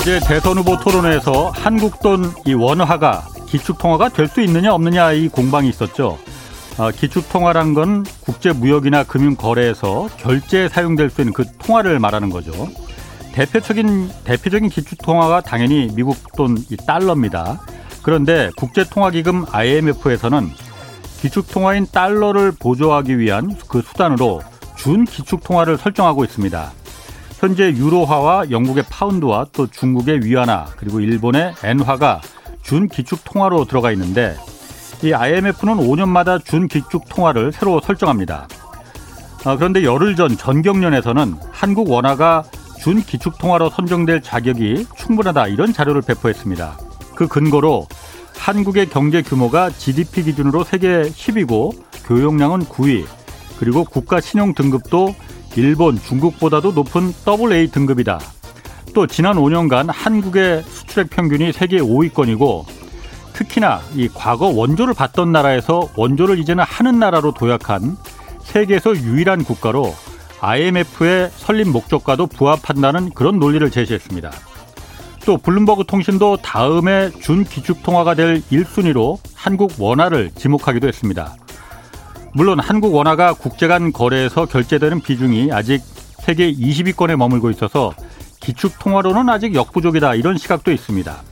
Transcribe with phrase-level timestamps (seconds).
[0.00, 5.68] 어제 대선 후보 토론회에서 한국 돈 이 원화가 기축통화가 될 수 있느냐 없느냐 이 공방이
[5.68, 6.18] 있었죠.
[6.78, 12.52] 아, 기축통화란 건 국제무역이나 금융거래에서 결제에 사용될 수 있는 그 통화를 말하는 거죠.
[13.32, 17.60] 대표적인 대표적인 기축통화가 당연히 미국 돈 이 달러입니다.
[18.02, 20.50] 그런데 국제통화기금 IMF에서는
[21.20, 24.40] 기축통화인 달러를 보조하기 위한 그 수단으로
[24.76, 26.72] 준 기축통화를 설정하고 있습니다.
[27.40, 32.20] 현재 유로화와 영국의 파운드와 또 중국의 위안화 그리고 일본의 엔화가
[32.60, 34.36] 준 기축 통화로 들어가 있는데
[35.02, 38.46] 이 IMF는 5년마다 준 기축 통화를 새로 설정합니다.
[39.46, 42.44] 아, 그런데 열흘 전 전경련에서는 한국 원화가
[42.78, 46.78] 준 기축 통화로 선정될 자격이 충분하다 이런 자료를 배포했습니다.
[47.14, 47.86] 그 근거로
[48.36, 51.72] 한국의 경제 규모가 GDP 기준으로 세계 10위고
[52.04, 53.06] 교역량은 9위
[53.58, 55.14] 그리고 국가 신용 등급도
[55.56, 58.20] 일본, 중국보다도 높은 AA 등급이다.
[58.94, 62.64] 또 지난 5년간 한국의 수출액 평균이 세계 5위권이고
[63.32, 67.96] 특히나 이 과거 원조를 받던 나라에서 원조를 이제는 하는 나라로 도약한
[68.42, 69.94] 세계에서 유일한 국가로
[70.40, 74.30] IMF의 설립 목적과도 부합한다는 그런 논리를 제시했습니다.
[75.26, 81.36] 또 블룸버그 통신도 다음에 준 기축통화가 될 1순위로 한국 원화를 지목하기도 했습니다.
[82.32, 85.82] 물론 한국 원화가 국제 간 거래에서 결제되는 비중이 아직
[86.20, 87.92] 세계 20위권에 머물고 있어서
[88.40, 91.22] 기축 통화로는 아직 역부족이다 이런 시각도 있습니다.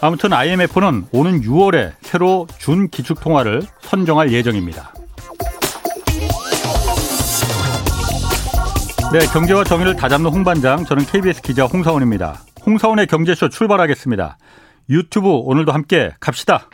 [0.00, 4.92] 아무튼 IMF는 오는 6월에 새로 준 기축 통화를 선정할 예정입니다.
[9.12, 12.40] 네, 경제와 정의를 다잡는 홍반장, 저는 KBS 기자 홍사원입니다.
[12.64, 14.38] 홍사원의 경제쇼 출발하겠습니다.
[14.88, 16.68] 유튜브 오늘도 함께 갑시다.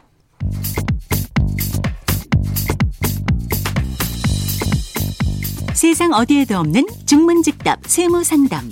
[5.79, 8.69] 세상 어디에도 없는 중문직답 세무상담.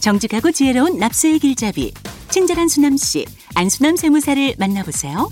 [0.00, 1.92] 정직하고 지혜로운 납세의 길잡이.
[2.30, 5.28] 친절한 수남씨, 안수남 세무사를 만나보세요.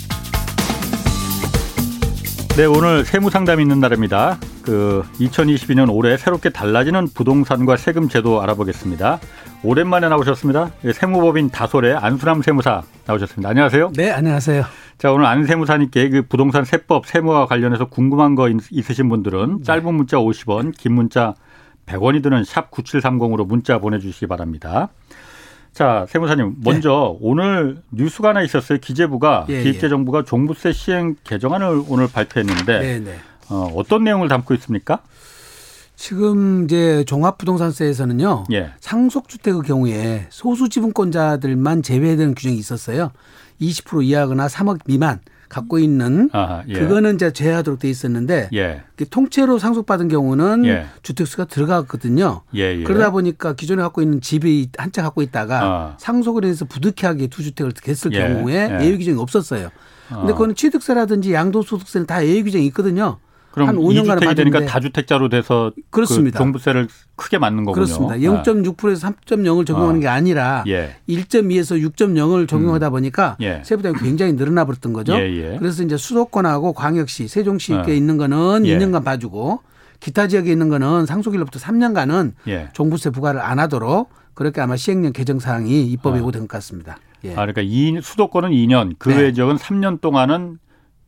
[2.58, 4.38] 네, 오늘 세무상담 있는 날입니다.
[4.60, 9.18] 그 2022년 올해 새롭게 달라지는 부동산과 세금 제도 알아보겠습니다.
[9.62, 10.70] 오랜만에 나오셨습니다.
[10.84, 13.48] 예, 세무법인 다솔의 안수남 세무사 나오셨습니다.
[13.48, 13.92] 안녕하세요.
[13.96, 14.64] 네, 안녕하세요.
[14.98, 19.64] 자, 오늘 안 세무사님께 그 부동산 세법 세무와 관련해서 궁금한 거 있으신 분들은 네.
[19.64, 21.34] 짧은 문자 50원, 긴 문자
[21.86, 24.90] 100원이 드는 샵 9730으로 문자 보내주시기 바랍니다.
[25.72, 27.18] 자, 세무사님, 먼저 네.
[27.20, 28.78] 오늘 뉴스가 하나 있었어요.
[28.78, 30.24] 기재부가 예, 기획재정부가 예.
[30.24, 33.18] 종부세 시행 개정안을 오늘 발표했는데 네, 네.
[33.50, 35.00] 어, 어떤 내용을 담고 있습니까?
[35.98, 38.44] 지금 이제 종합부동산세에서는요.
[38.52, 38.70] 예.
[38.78, 43.10] 상속주택의 경우에 소수 지분권자들만 제외되는 규정이 있었어요.
[43.60, 46.74] 20% 이하거나 3억 미만 갖고 있는 아하, 예.
[46.74, 48.82] 그거는 이제 제하도록 돼 있었는데 예.
[49.10, 50.86] 통째로 상속받은 경우는 예.
[51.02, 52.42] 주택수가 들어갔거든요.
[52.54, 52.84] 예, 예.
[52.84, 55.96] 그러다 보니까 기존에 갖고 있는 집이 한 채 갖고 있다가 아.
[55.98, 58.20] 상속을 해서 부득이하게 두 주택을 했을 예.
[58.20, 59.70] 경우에 예외 규정이 없었어요.
[60.08, 60.36] 근데 아.
[60.36, 63.18] 그거는 취득세라든지 양도소득세는 다 예외 규정이 있거든요.
[63.64, 66.38] 그럼 한 5년간 받 되니까 다주택자로 돼서 그 그렇습니다.
[66.38, 67.84] 그 종부세를 크게 맞는 거군요.
[67.84, 68.16] 그렇습니다.
[68.16, 70.00] 0.6%에서 3.0을 적용하는 아.
[70.00, 70.96] 게 아니라 예.
[71.08, 72.90] 1.2에서 6.0을 적용하다 음.
[72.90, 73.62] 보니까 예.
[73.64, 75.14] 세부 부담이 굉장히 늘어나 버렸던 거죠.
[75.14, 75.56] 예, 예.
[75.58, 77.88] 그래서 이제 수도권하고 광역시, 세종시에 어.
[77.88, 79.04] 있는 거는 2년간 예.
[79.04, 79.60] 봐주고
[80.00, 82.68] 기타 지역에 있는 거는 상속일로부터 3년간은 예.
[82.72, 86.46] 종부세 부과를 안 하도록 그렇게 아마 시행령 개정 사항이 입법에 오된 어.
[86.46, 86.98] 것 같습니다.
[87.24, 87.32] 예.
[87.32, 89.22] 아, 그러니까 이 수도권은 2년, 그 네.
[89.22, 90.58] 외 지역은 3년 동안은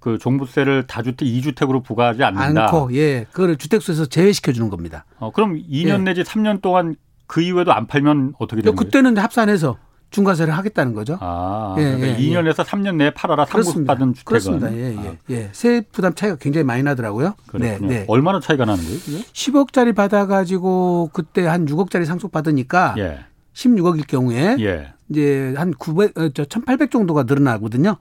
[0.01, 2.65] 그 종부세를 다주택 2주택으로 부과하지 않는다.
[2.65, 3.27] 않고 예.
[3.31, 5.05] 그거를 주택수에서 제외시켜 주는 겁니다.
[5.19, 5.99] 어, 그럼 2년 예.
[5.99, 6.97] 내지 3년 동안
[7.27, 8.77] 그 이후에도 안 팔면 어떻게 되는 거예요?
[8.77, 9.77] 그때는 합산해서
[10.11, 11.17] 중과세를 하겠다는 거죠.
[11.21, 12.63] 아, 예, 그러니까 예, 2년에서 예.
[12.65, 14.25] 3년 내에 팔아라 상급 받은 주택은.
[14.25, 14.75] 그렇습니다.
[14.75, 15.15] 예, 예, 아.
[15.31, 15.49] 예.
[15.53, 17.35] 세 부담 차이가 굉장히 많이 나더라고요.
[17.55, 18.05] 네, 네.
[18.09, 18.99] 얼마나 차이가 나는 거예요?
[18.99, 19.19] 그게?
[19.19, 23.21] 10억짜리 받아가지고 그때 한 6억짜리 상속 받으니까 예.
[23.53, 24.93] 16억일 경우에 예.
[25.11, 27.97] 이제 한 900, 어, 저1,800 정도가 늘어나거든요.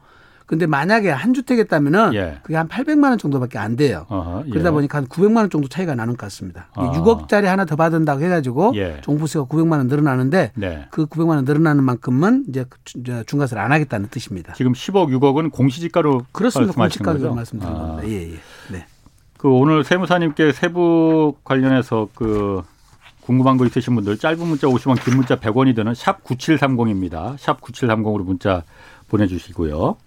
[0.50, 2.40] 근데 만약에 한 주택이었다면은 예.
[2.42, 4.08] 그게 한 800만 원 정도밖에 안 돼요.
[4.10, 4.50] 어허, 예.
[4.50, 6.70] 그러다 보니까 한 900만 원 정도 차이가 나는 것 같습니다.
[6.74, 6.92] 아.
[6.92, 8.98] 6억짜리 하나 더 받은다고 해가지고 예.
[9.02, 10.88] 종부세가 900만 원 늘어나는데 네.
[10.90, 12.66] 그 900만 원 늘어나는 만큼은 이제
[13.28, 14.54] 중과세를 안 하겠다는 뜻입니다.
[14.54, 16.74] 지금 10억, 6억은 공시지가로 그렇습니다.
[16.74, 17.78] 공시지가로 말씀드린 아.
[17.78, 18.10] 겁니다.
[18.10, 18.38] 예, 예.
[18.72, 18.88] 네.
[19.38, 22.64] 그 오늘 세무사님께 세부 관련해서 그
[23.22, 27.36] 궁금한 거 있으신 분들 짧은 문자 50원, 긴 문자 100원이 드는 샵 9730입니다.
[27.38, 28.64] 샵 9730으로 문자
[29.10, 29.98] 보내주시고요.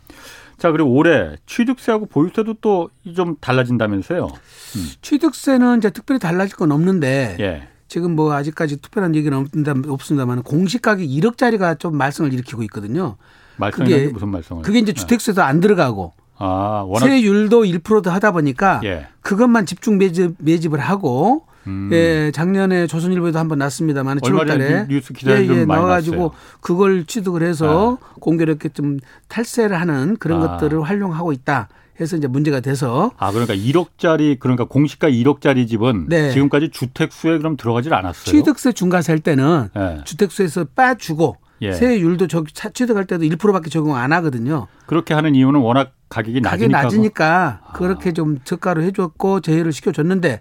[0.58, 4.26] 자, 그리고 올해 취득세하고 보유세도 또 좀 달라진다면서요?
[4.26, 4.88] 음.
[5.02, 7.68] 취득세는 이제 특별히 달라질 건 없는데 예.
[7.88, 9.46] 지금 뭐 아직까지 특별한 얘기는
[9.88, 13.16] 없습니다만 공시가격 1억짜리가 좀 말썽을 일으키고 있거든요.
[13.56, 14.62] 말썽이 무슨 말썽을?
[14.62, 19.08] 그게 이제 주택세도 안 들어가고 아, 세율도 1%도 하다 보니까 예.
[19.20, 21.90] 그것만 집중 매집, 매집을 하고 음.
[21.92, 26.32] 예, 작년에 조선일보에도 한번 났습니다만 7월달에 뉴스 기사에 예, 예, 나와가지고 났어요.
[26.60, 28.30] 그걸 취득을 해서 아.
[28.40, 28.98] 이렇게 좀
[29.28, 30.48] 탈세를 하는 그런 아.
[30.56, 31.68] 것들을 활용하고 있다.
[32.00, 36.30] 해서 이제 문제가 돼서 아 그러니까 1억짜리 그러니까 공시가 1억짜리 집은 네.
[36.30, 38.24] 지금까지 주택수에 그럼 들어가질 않았어요.
[38.24, 40.00] 취득세 중과세 할 때는 네.
[40.04, 41.72] 주택수에서 빠주고 예.
[41.72, 44.66] 세율도 저 취득할 때도 1%밖에 적용 안 하거든요.
[44.86, 46.50] 그렇게 하는 이유는 워낙 가격이 낮으니까.
[46.50, 48.12] 가격이 낮으니까 그렇게 아.
[48.12, 50.40] 좀 저가로 해줬고 제휴를 시켜줬는데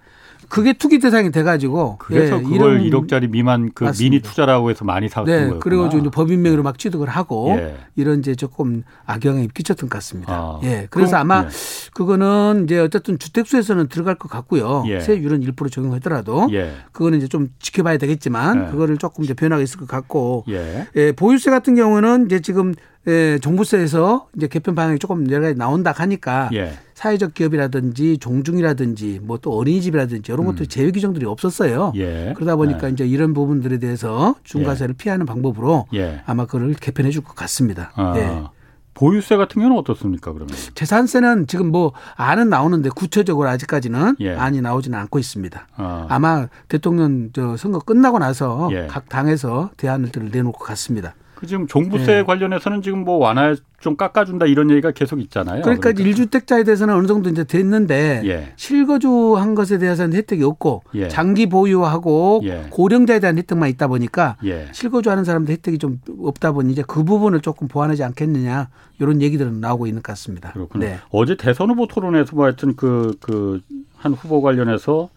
[0.52, 4.04] 그게 투기 대상이 돼가지고 그래서 예, 그걸 이런, 1억짜리 미만 그 맞습니다.
[4.04, 5.60] 미니 투자라고 해서 많이 샀던 네, 거예요.
[5.62, 7.78] 그리고 이제 법인명의로 막 취득을 하고 예.
[7.96, 10.34] 이런 이제 조금 악영향이 끼쳤던 것 같습니다.
[10.34, 11.50] 아, 예, 그래서 그럼, 아마 예.
[11.94, 14.84] 그거는 이제 어쨌든 주택수에서는 들어갈 것 같고요.
[14.88, 15.00] 예.
[15.00, 16.74] 세율은 1% 적용하더라도 예.
[16.92, 18.72] 그거는 이제 좀 지켜봐야 되겠지만 예.
[18.72, 21.14] 그거를 조금 이제 변화가 있을 것 같고 예.
[21.14, 22.74] 보유세 같은 경우는 이제 지금
[23.08, 26.74] 예, 정부세에서 이제 개편 방향이 조금 여러 가지 나온다 하니까 예.
[26.94, 30.68] 사회적 기업이라든지 종중이라든지 뭐 또 어린이집이라든지 이런 것들 음.
[30.68, 31.94] 제외 규정들이 없었어요.
[31.96, 32.34] 예.
[32.36, 32.92] 그러다 보니까 예.
[32.92, 34.98] 이제 이런 부분들에 대해서 중과세를 예.
[35.04, 36.22] 피하는 방법으로 예.
[36.28, 37.92] 아마 그걸 개편해 줄 것 같습니다.
[37.96, 38.14] 아.
[38.18, 38.44] 예.
[38.94, 40.54] 보유세 같은 경우는 어떻습니까, 그러면?
[40.76, 44.36] 재산세는 지금 뭐 안은 나오는데 구체적으로 아직까지는 예.
[44.36, 45.68] 안이 나오지는 않고 있습니다.
[45.76, 46.20] 아.
[46.20, 48.86] 마 대통령 저 선거 끝나고 나서 예.
[48.88, 51.16] 각 당에서 대안을 내놓을 것 같습니다.
[51.42, 52.24] 그 지금 종부세 네.
[52.24, 55.64] 관련해서는 지금 뭐 완화 좀 깎아준다 이런 얘기가 계속 있잖아요.
[55.64, 56.24] 그러니까, 그러니까.
[56.24, 58.54] 1주택자에 대해서는 어느 정도 이제 됐는데 예.
[58.56, 61.08] 실거주한 것에 대해서는 혜택이 없고 예.
[61.08, 62.68] 장기 보유하고 예.
[62.70, 64.68] 고령자에 대한 혜택만 있다 보니까 예.
[64.72, 69.88] 실거주하는 사람들 혜택이 좀 없다 보니 이제 그 부분을 조금 보완하지 않겠느냐 이런 얘기들은 나오고
[69.88, 70.52] 있는 것 같습니다.
[70.52, 70.86] 그렇군요.
[70.86, 71.00] 네.
[71.10, 73.62] 어제 대선 후보 토론에서 뭐 하여튼 그 그
[74.02, 75.10] 한 후보 관련해서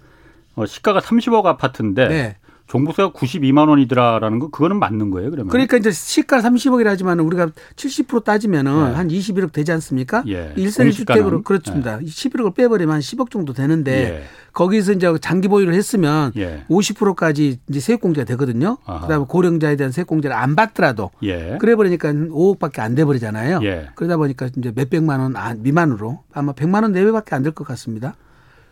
[0.57, 2.37] 어, 시가가 30억 아파트인데 네.
[2.67, 5.51] 종부세가 92만 원이더라라는 거 그거는 맞는 거예요, 그러면?
[5.51, 8.95] 그러니까 이제 시가 30억이라 하지만 우리가 70% 따지면은 네.
[8.95, 10.25] 한 21억 되지 않습니까?
[10.27, 10.55] 예.
[10.57, 11.99] 1세 1주택으로 그렇습니다.
[12.01, 12.05] 예.
[12.07, 14.23] 11억을 빼버리면 한 10억 정도 되는데 예.
[14.55, 16.65] 거기서 이제 장기 보유를 했으면 예.
[16.71, 18.79] 50%까지 이제 세액공제가 되거든요.
[18.87, 19.01] 아하.
[19.03, 21.59] 그다음에 고령자에 대한 세액공제를 안 받더라도 예.
[21.61, 23.61] 그래 버리니까 5억밖에 안 돼 버리잖아요.
[23.65, 23.89] 예.
[23.95, 28.15] 그러다 보니까 이제 몇 백만 원 미만으로 아마 100만 원 내외밖에 안 될 것 같습니다.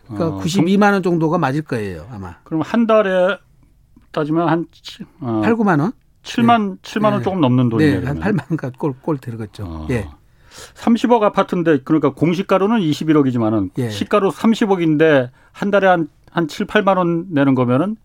[0.07, 2.35] 그러니까 어, 92만 원 정도가 맞을 거예요, 아마.
[2.43, 3.37] 그럼 한 달에
[4.13, 4.65] 따지면 한
[5.19, 5.91] 어, 8, 9만 원?
[6.23, 6.75] 7만 네.
[6.81, 7.23] 7만 원 네.
[7.23, 7.99] 조금 넘는 돈이네요.
[7.99, 9.65] 네, 한 8만 원가 꼴꼴 들어갔죠.
[9.65, 9.87] 어.
[9.89, 10.07] 예.
[10.75, 13.89] 30억 아파트인데 그러니까 공시가로는 21억이지만은 예.
[13.89, 17.95] 시가로 30억인데 한 달에 한 한 7, 8만 원 내는 거면은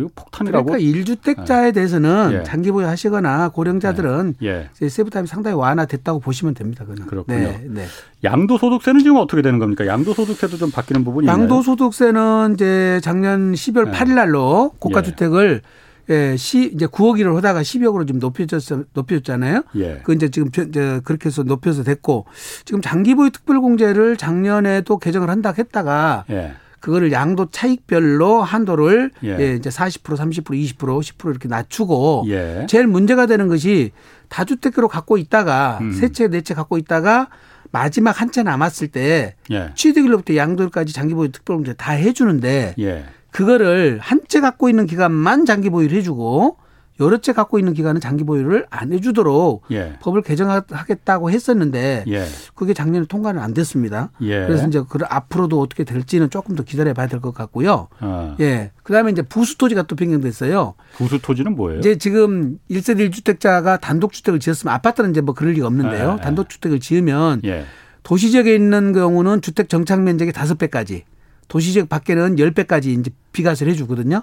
[0.00, 0.66] 이거 폭탄이라고.
[0.66, 2.42] 그러니까 1주택자에 대해서는 예.
[2.44, 4.68] 장기 보유하시거나 고령자들은 예.
[4.80, 4.88] 예.
[4.88, 6.84] 세부담이 상당히 완화됐다고 보시면 됩니다.
[6.84, 7.06] 그는.
[7.06, 7.38] 그렇군요.
[7.38, 7.64] 네.
[7.66, 7.86] 네.
[8.24, 9.86] 양도소득세는 지금 어떻게 되는 겁니까?
[9.86, 13.92] 양도소득세도 좀 바뀌는 부분이 양도소득세는 이제 작년 12월 네.
[13.92, 15.62] 8일 날로 고가주택을
[16.10, 18.62] 예, 시 이제 9억 1을 하다가 10억으로 좀 높여졌
[18.94, 19.62] 높여졌잖아요.
[19.76, 20.00] 예.
[20.04, 22.24] 그 이제 지금 이제 그렇게 해서 높여서 됐고
[22.64, 26.52] 지금 장기보유 특별공제를 작년에도 개정을 한다 했다가 예.
[26.80, 29.36] 그거를 양도 차익별로 한도를 예.
[29.38, 32.66] 예 이제 40% 30% 20% 10% 이렇게 낮추고 예.
[32.68, 33.92] 제일 문제가 되는 것이
[34.28, 35.92] 다주택으로 갖고 있다가 음.
[35.92, 37.28] 세채 네 채 갖고 있다가
[37.70, 39.70] 마지막 한 채 남았을 때 예.
[39.74, 43.04] 취득일로부터 양도까지 장기보유 특별공제 다 해주는데 예.
[43.30, 46.56] 그거를 한 채 갖고 있는 기간만 장기 보유를 해주고
[47.00, 49.94] 여러 채 갖고 있는 기간은 장기 보유를 안 해주도록 예.
[50.00, 52.24] 법을 개정하겠다고 했었는데 예.
[52.54, 54.10] 그게 작년에 통과는 안 됐습니다.
[54.22, 54.46] 예.
[54.46, 57.88] 그래서 이제 그 앞으로도 어떻게 될지는 조금 더 기다려봐야 될 것 같고요.
[58.00, 58.36] 아.
[58.40, 58.70] 예.
[58.82, 60.74] 그다음에 이제 부수 토지가 또 변경됐어요.
[60.96, 61.80] 부수 토지는 뭐예요?
[61.80, 66.16] 이제 지금 1세대 1주택자가 단독 주택을 지었으면 아파트는 이제 뭐 그럴 리가 없는데요.
[66.18, 66.22] 예.
[66.22, 67.64] 단독 주택을 지으면 예.
[68.02, 71.04] 도시 지역에 있는 경우는 주택 정착 면적의 다섯 배까지
[71.48, 74.22] 도시 지역 밖에는 열 배까지 이제 비과세를 해 주거든요.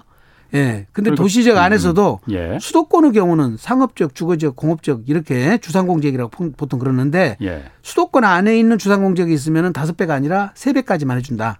[0.54, 0.86] 예.
[0.92, 2.32] 근데 도시적 음, 안에서도 음.
[2.32, 2.58] 예.
[2.60, 7.64] 수도권의 경우는 상업적, 주거적, 공업적 이렇게 주상공지역이라고 보통 그러는데 예.
[7.82, 11.58] 수도권 안에 있는 주상공지역이 있으면 다섯 배가 아니라 세 배까지만 해준다.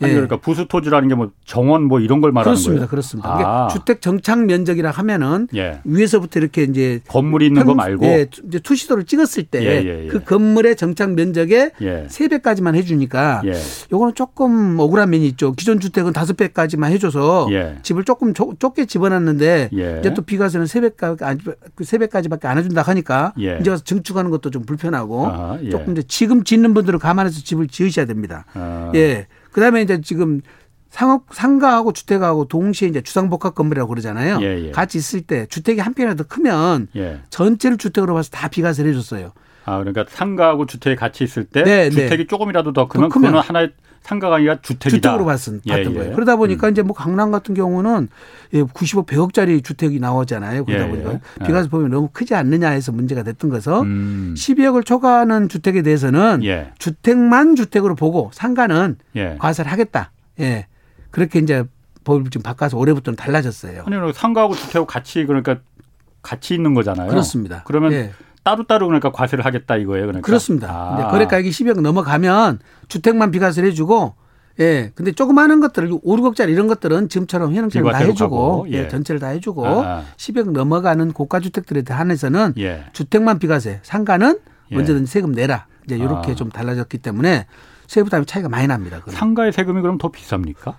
[0.00, 0.14] 아니, 예.
[0.14, 2.80] 그러니까 부수 토지라는 게 뭐 정원 뭐 이런 걸 말하는 그렇습니다.
[2.86, 2.88] 거예요.
[2.88, 3.28] 그렇습니다.
[3.28, 3.64] 그렇습니다.
[3.64, 3.68] 아.
[3.68, 5.80] 주택 정착 면적이라 하면은 예.
[5.84, 10.18] 위에서부터 이렇게 이제 건물이 있는 거 말고 예, 이제 투시도를 찍었을 때그 예, 예, 예.
[10.20, 11.72] 건물의 정착 면적의
[12.08, 13.42] 세 배까지만 해 주니까
[13.92, 15.52] 요거는 조금 억울한 면이 있죠.
[15.54, 17.48] 기존 주택은 다섯 배까지만 해 줘서
[17.82, 21.40] 집을 조금 좁, 게 집어놨는데 이제 또 비과세는 세 배까지
[21.74, 26.02] 그세 배까지밖에 안 해 준다 하니까 이제 와서 증축하는 것도 좀 불편하고 아하, 조금 이제
[26.06, 28.44] 지금 짓는 분들은 감안해서 집을 지으셔야 됩니다.
[28.54, 28.92] 아.
[28.94, 29.26] 예.
[29.52, 30.40] 그다음에 이제 지금
[30.90, 34.38] 상업 상가하고 주택하고 동시에 이제 주상복합 건물이라고 그러잖아요.
[34.42, 34.70] 예, 예.
[34.70, 37.20] 같이 있을 때 주택이 한 평이라도 크면 예.
[37.30, 39.32] 전체를 주택으로 봐서 다 비과세를 해줬어요.
[39.64, 41.90] 아 그러니까 상가하고 주택이 같이 있을 때 네, 네.
[41.90, 42.26] 주택이 네.
[42.26, 44.96] 조금이라도 더 크면, 더 크면 그거는 하나의 상가가 아니라 주택이다.
[44.96, 45.98] 주택으로 봤은, 예, 봤던 예.
[45.98, 46.14] 거예요.
[46.14, 46.72] 그러다 보니까 음.
[46.72, 48.08] 이제 뭐 강남 같은 경우는
[48.72, 50.64] 95, 예, 100억짜리 주택이 나오잖아요.
[50.64, 51.46] 그러다 예, 보니까 예.
[51.46, 54.34] 비과세 보면 너무 크지 않느냐 해서 문제가 됐던 거서 음.
[54.36, 56.72] 12억을 초과하는 주택에 대해서는 예.
[56.78, 58.96] 주택만 주택으로 보고 상가는
[59.38, 60.12] 과세를 하겠다.
[60.40, 60.66] 예.
[61.10, 61.64] 그렇게 이제
[62.04, 63.84] 법을 좀 바꿔서 올해부터는 달라졌어요.
[63.86, 65.58] 아니, 상가하고 주택하고 같이 그러니까
[66.22, 67.08] 같이 있는 거잖아요.
[67.08, 67.62] 그렇습니다.
[67.66, 68.12] 그러면 예.
[68.44, 70.06] 따로따로 그러니까 과세를 하겠다 이거예요.
[70.06, 70.24] 그러니까.
[70.24, 70.68] 그렇습니다.
[70.70, 71.08] 아.
[71.10, 74.14] 거래가액이 10억 넘어가면 주택만 비과세를 해주고
[74.60, 74.90] 예.
[74.94, 78.84] 근데 조그마한 것들, 5, 6억짜리 이런 것들은 지금처럼 현행처럼 다 해주고, 예.
[78.84, 78.88] 예.
[78.88, 80.02] 전체를 다 해주고, 아.
[80.16, 82.84] 10억 넘어가는 고가주택들에 한해서는 예.
[82.92, 84.36] 주택만 비과세, 상가는
[84.72, 84.76] 예.
[84.76, 85.66] 언제든지 세금 내라.
[85.84, 86.34] 이제 이렇게 아.
[86.34, 87.46] 좀 달라졌기 때문에
[87.86, 89.00] 세부 담이 차이가 많이 납니다.
[89.00, 89.14] 그럼.
[89.14, 90.74] 상가의 세금이 그럼 더 비쌉니까?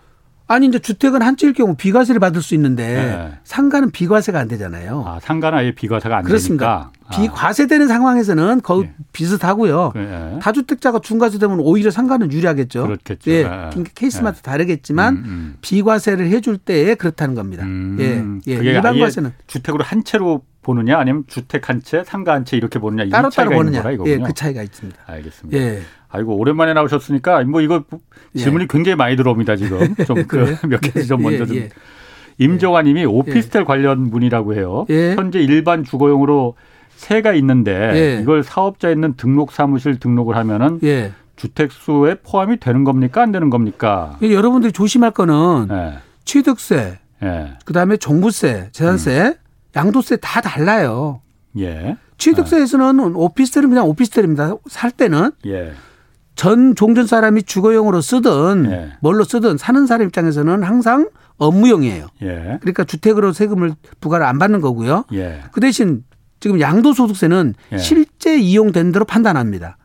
[0.48, 3.40] 아니 이제 주택은 한채일 경우 비과세를 받을 수 있는데 네.
[3.44, 5.04] 상가는 비과세가 안 되잖아요.
[5.06, 6.92] 아, 상가는 아예 비과세가 안 그렇습니다.
[6.92, 6.99] 되니까.
[7.10, 7.20] 아.
[7.22, 8.94] 비과세되는 상황에서는 거의 네.
[9.14, 9.92] 비슷하고요.
[9.96, 10.40] 네.
[10.42, 12.84] 다주택자가 중과세 되면 오히려 상가는 유리하겠죠.
[12.84, 13.32] 그렇겠죠.
[13.32, 13.44] 예.
[13.44, 14.42] 그러니까 케이스마다 네.
[14.44, 15.56] 다르겠지만 음, 음.
[15.62, 17.64] 비과세를 해줄 때에 그렇다는 겁니다.
[17.66, 17.98] 음.
[18.48, 18.52] 예.
[18.52, 18.58] 예.
[18.58, 23.10] 일반 과세는 주택으로 한 채로 보느냐 아니면 주택 한 채, 상가 한 채 이렇게 보느냐
[23.10, 23.84] 따로 따로 보느냐.
[24.06, 25.00] 예, 그 차이가 있습니다.
[25.06, 25.58] 알겠습니다.
[25.58, 25.82] 예.
[26.10, 27.84] 아이고 오랜만에 나오셨으니까 뭐 이거
[28.36, 28.40] 예.
[28.40, 28.68] 질문이 예.
[28.70, 31.56] 굉장히 많이 들어옵니다 지금 좀몇 그 가지 좀 먼저 좀.
[31.56, 31.70] 예, 예.
[32.38, 34.86] 임정환님이 오피스텔 관련 문의라고 해요.
[34.88, 36.56] 현재 일반 주거용으로
[37.00, 40.80] 세가 있는데 이걸 사업자 있는 등록 사무실 등록을 하면은
[41.38, 44.18] 주택 수에 포함이 되는 겁니까 안 되는 겁니까?
[44.22, 45.70] 여러분들이 조심할 거는
[46.26, 47.00] 취득세,
[47.66, 49.34] 그다음에 종부세, 재산세, 음.
[49.76, 51.22] 양도세 다 달라요.
[51.58, 51.98] 예.
[52.18, 54.56] 취득세에서는 오피스텔은 그냥 오피스텔입니다.
[54.68, 55.72] 살 때는 예.
[56.36, 58.92] 전 종전 사람이 주거용으로 쓰든 예.
[59.00, 62.08] 뭘로 쓰든 사는 사람 입장에서는 항상 업무용이에요.
[62.24, 62.58] 예.
[62.62, 65.06] 그러니까 주택으로 세금을 부과를 안 받는 거고요.
[65.14, 65.42] 예.
[65.52, 66.04] 그 대신
[66.40, 67.78] 지금 양도소득세는 예.
[67.78, 69.78] 실제 이용된 대로 판단합니다.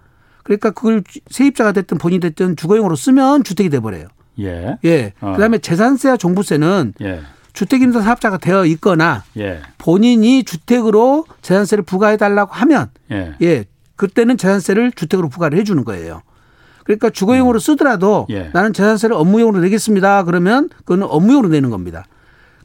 [0.42, 4.06] 그러니까 그걸 세입자가 됐든 본인이 됐든 주거용으로 쓰면 주택이 돼버려요.
[4.40, 4.78] 예.
[4.84, 5.12] 예.
[5.20, 5.32] 어.
[5.32, 7.20] 그다음에 재산세와 종부세는 예.
[7.52, 9.60] 주택임대 사업자가 되어 있거나 예.
[9.78, 13.34] 본인이 주택으로 재산세를 부과해 달라고 하면 예.
[13.42, 13.64] 예.
[13.96, 16.22] 그때는 재산세를 주택으로 부과를 해 주는 거예요.
[16.84, 17.60] 그러니까 주거용으로 음.
[17.60, 18.50] 쓰더라도 예.
[18.52, 20.24] 나는 재산세를 업무용으로 내겠습니다.
[20.24, 22.04] 그러면 그거는 업무용으로 내는 겁니다.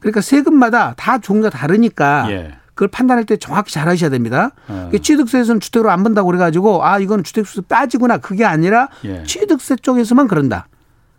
[0.00, 2.52] 그러니까 세금마다 다 종류가 다르니까 예.
[2.80, 4.52] 그걸 판단할 때 정확히 잘 하셔야 됩니다.
[4.66, 4.90] 어.
[4.90, 9.22] 취득세에서는 주택으로 안 본다고 그래가지고 아 이건 주택수 빠지구나 그게 아니라 예.
[9.24, 10.66] 취득세 쪽에서만 그런다.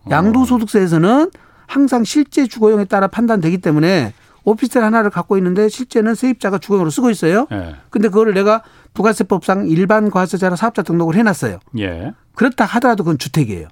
[0.06, 0.10] 어.
[0.10, 1.30] 양도소득세에서는
[1.68, 4.12] 항상 실제 주거용에 따라 판단되기 때문에
[4.44, 7.46] 오피스텔 하나를 갖고 있는데 실제는 세입자가 주거용으로 쓰고 있어요.
[7.52, 7.76] 예.
[7.92, 8.64] 근데 그거를 내가
[8.96, 11.60] 부가세법상 일반 과세자로 사업자 등록을 해놨어요.
[11.78, 12.14] 예.
[12.34, 13.68] 그렇다 하더라도 그건 주택이에요.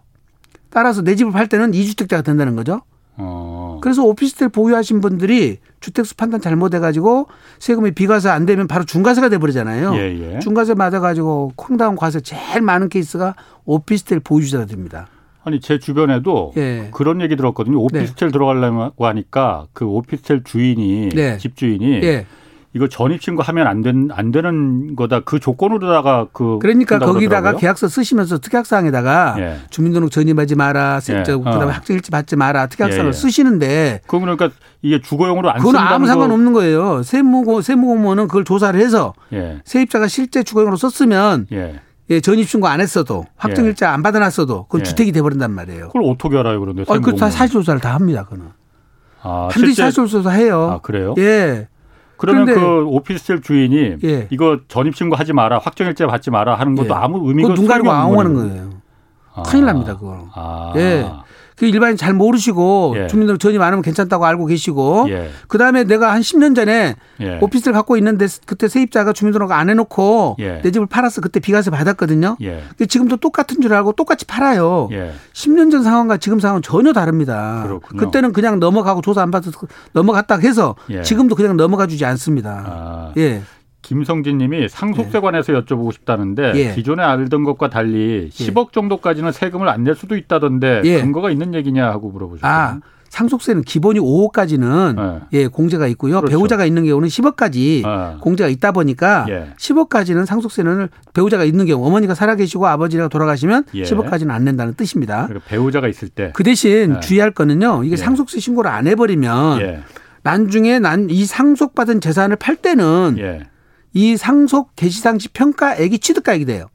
[0.70, 2.84] 따라서 내 집을 팔 때는 이주택자가 된다는 거죠.
[3.20, 3.80] 어.
[3.82, 7.28] 그래서 오피스텔 보유하신 분들이 주택수 판단 잘못해가지고
[7.60, 9.96] 세금이 비과세 안 되면 바로 중과세가 돼버리잖아요.
[9.96, 10.40] 예, 예.
[10.40, 13.36] 중과세 맞아가지고 콩다운 과세 제일 많은 케이스가
[13.66, 15.08] 오피스텔 보유자가 됩니다.
[15.44, 16.90] 아니 제 주변에도 예.
[16.92, 17.80] 그런 얘기 들었거든요.
[17.82, 18.32] 오피스텔 네.
[18.32, 21.38] 들어가려고 하니까 그 오피스텔 주인이 네.
[21.38, 22.26] 집 주인이 예.
[22.76, 25.22] 이거 전입 신고하면 안, 된, 안 되는 거다.
[25.22, 27.60] 그 조건으로다가 그 그러니까 거기다가 그러더라고요.
[27.60, 29.56] 계약서 쓰시면서 특약사항에다가 예.
[29.72, 31.00] 주민등록 전입하지 마라.
[31.10, 31.24] 예.
[31.24, 31.70] 그다음에 어.
[31.70, 32.68] 학생일지 받지 마라.
[32.68, 33.12] 특약사항을 예, 예.
[33.12, 34.52] 쓰시는데 그건 그러니까
[34.84, 37.02] 이게 주거용으로 안 그건 아무 상관없는 거 예요.
[37.02, 39.62] 세무고 세무공무원은 그걸 조사를 해서 예.
[39.66, 41.80] 세입자가 실제 주거용으로 썼으면 예.
[42.12, 45.88] 예, 전입신고 안 했어도 확정일자 안 받아놨어도 그건 주택이 돼버린단 말이에요.
[45.88, 46.84] 그걸 어떻게 알아요, 그런데?
[46.88, 48.48] 아, 그다 사실조사를 다 합니다, 그는.
[49.22, 50.72] 아, 반드시 사실조사 해요.
[50.72, 51.14] 아, 그래요?
[51.20, 51.68] 예.
[52.20, 54.28] 그러면 그 오피스텔 주인이 예.
[54.30, 56.94] 이거 전입신고 하지 마라, 확정일자 받지 마라 하는 것도 예.
[56.94, 58.70] 아무 의미가 눈 가리고 앙호하는 거예요.
[59.34, 59.44] 아.
[59.44, 60.28] 큰일 납니다, 그거.
[60.34, 60.74] 아.
[60.76, 61.10] 예.
[61.60, 63.08] 그 일반인 잘 모르시고 예.
[63.08, 65.30] 전입 안 하면 괜찮다고 알고 계시고 예.
[65.50, 67.38] 그다음에 내가 한 10년 전에 예.
[67.42, 70.62] 오피스를 갖고 있는데 그때 세입자가 주민등록 안 해놓고 예.
[70.62, 72.38] 내 집을 팔았어 그때 비과세 받았거든요.
[72.42, 72.64] 예.
[72.70, 74.88] 근데 지금도 똑같은 줄 알고 똑같이 팔아요.
[75.34, 75.72] 10년 예.
[75.72, 77.64] 전 상황과 지금 상황은 전혀 다릅니다.
[77.66, 78.00] 그렇군요.
[78.00, 79.52] 그때는 그냥 넘어가고 조사 안 받아서
[79.92, 82.64] 넘어갔다 해서 지금도 그냥 넘어가 주지 않습니다.
[82.66, 83.14] 아.
[83.18, 83.42] 예.
[83.82, 86.74] 김성진 님이 상속세 관해서 여쭤보고 싶다는데 예.
[86.76, 88.72] 기존에 알던 것과 달리 10억 예.
[88.74, 91.02] 정도까지는 세금을 안 낼 수도 있다던데 예.
[91.02, 92.52] 근거가 있는 얘기냐 하고 물어보셨거든요.
[92.52, 95.00] 아, 상속세는 기본이 5억까지는
[95.34, 95.40] 예.
[95.40, 96.18] 예, 공제가 있고요.
[96.20, 96.38] 그렇죠.
[96.38, 98.18] 배우자가 있는 경우는 10억까지 예.
[98.20, 99.54] 공제가 있다 보니까 예.
[99.58, 103.84] 10억까지는 상속세는 배우자가 있는 경우 어머니가 살아계시고 아버지가 돌아가시면 예.
[103.84, 105.28] 10억까지는 안 낸다는 뜻입니다.
[105.48, 106.32] 배우자가 있을 때.
[106.36, 107.00] 그 대신 예.
[107.00, 107.84] 주의할 거는요.
[107.84, 107.98] 이게 예.
[107.98, 109.84] 상속세 신고를 안 해버리면
[110.22, 113.18] 나중에 난 이 상속받은 재산을 팔 때는
[113.94, 116.68] 이 상속 개시상시 평가액이 취득가액이 돼요.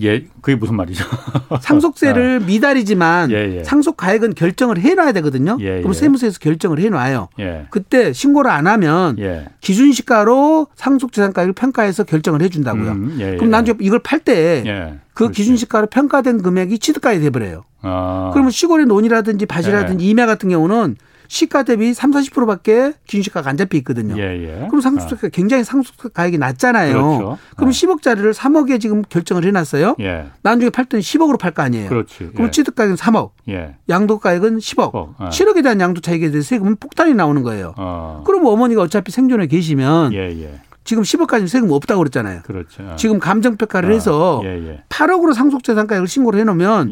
[0.00, 1.04] 예, 그게 무슨 말이죠?
[1.60, 2.46] 상속세를 아.
[2.46, 3.64] 미달이지만 예, 예.
[3.64, 5.58] 상속 가액은 결정을 해놔야 되거든요.
[5.60, 5.98] 예, 그럼 예.
[5.98, 7.28] 세무서에서 결정을 해놔요.
[7.40, 7.66] 예.
[7.70, 9.44] 그때 신고를 안 하면 예.
[9.60, 12.90] 기준시가로 상속재산가액을 평가해서 결정을 해준다고요.
[12.90, 17.64] 음, 그럼 나중에 이걸 팔 때 그 기준시가로 평가된 금액이 취득가액이 돼버려요.
[17.82, 18.30] 아.
[18.32, 20.96] 그러면 시골의 논이라든지 밭이라든지 임야 같은 경우는
[21.32, 24.18] 시가 대비 3, 40%밖에 기준시가가 안 잡혀 있거든요.
[24.18, 24.66] 예, 예.
[24.68, 25.30] 그럼 상속세가 아.
[25.32, 26.92] 굉장히 상속세 가액이 낮잖아요.
[26.92, 27.38] 그렇죠.
[27.56, 27.72] 그럼 아.
[27.72, 29.96] 10억짜리를 3억에 지금 결정을 해놨어요.
[30.00, 30.26] 예.
[30.42, 31.88] 나중에 팔더니 10억으로 팔 거 아니에요.
[31.88, 32.32] 그렇지.
[32.34, 32.50] 그럼 예.
[32.50, 33.76] 취득 가액은 3억, 예.
[33.88, 35.30] 양도 가액은 10억, 어, 아.
[35.30, 37.72] 7억에 대한 양도 차익에 대해서 세금은 폭탄이 나오는 거예요.
[37.78, 38.22] 어.
[38.26, 40.60] 그럼 어머니가 어차피 생존에 계시면 예, 예.
[40.84, 42.42] 지금 10억까지 세금 없다고 그랬잖아요.
[42.42, 42.82] 그렇죠.
[42.90, 42.96] 아.
[42.96, 44.42] 지금 감정평가를 해서
[44.90, 46.90] 8억으로 상속재산가액을 신고를 해놓으면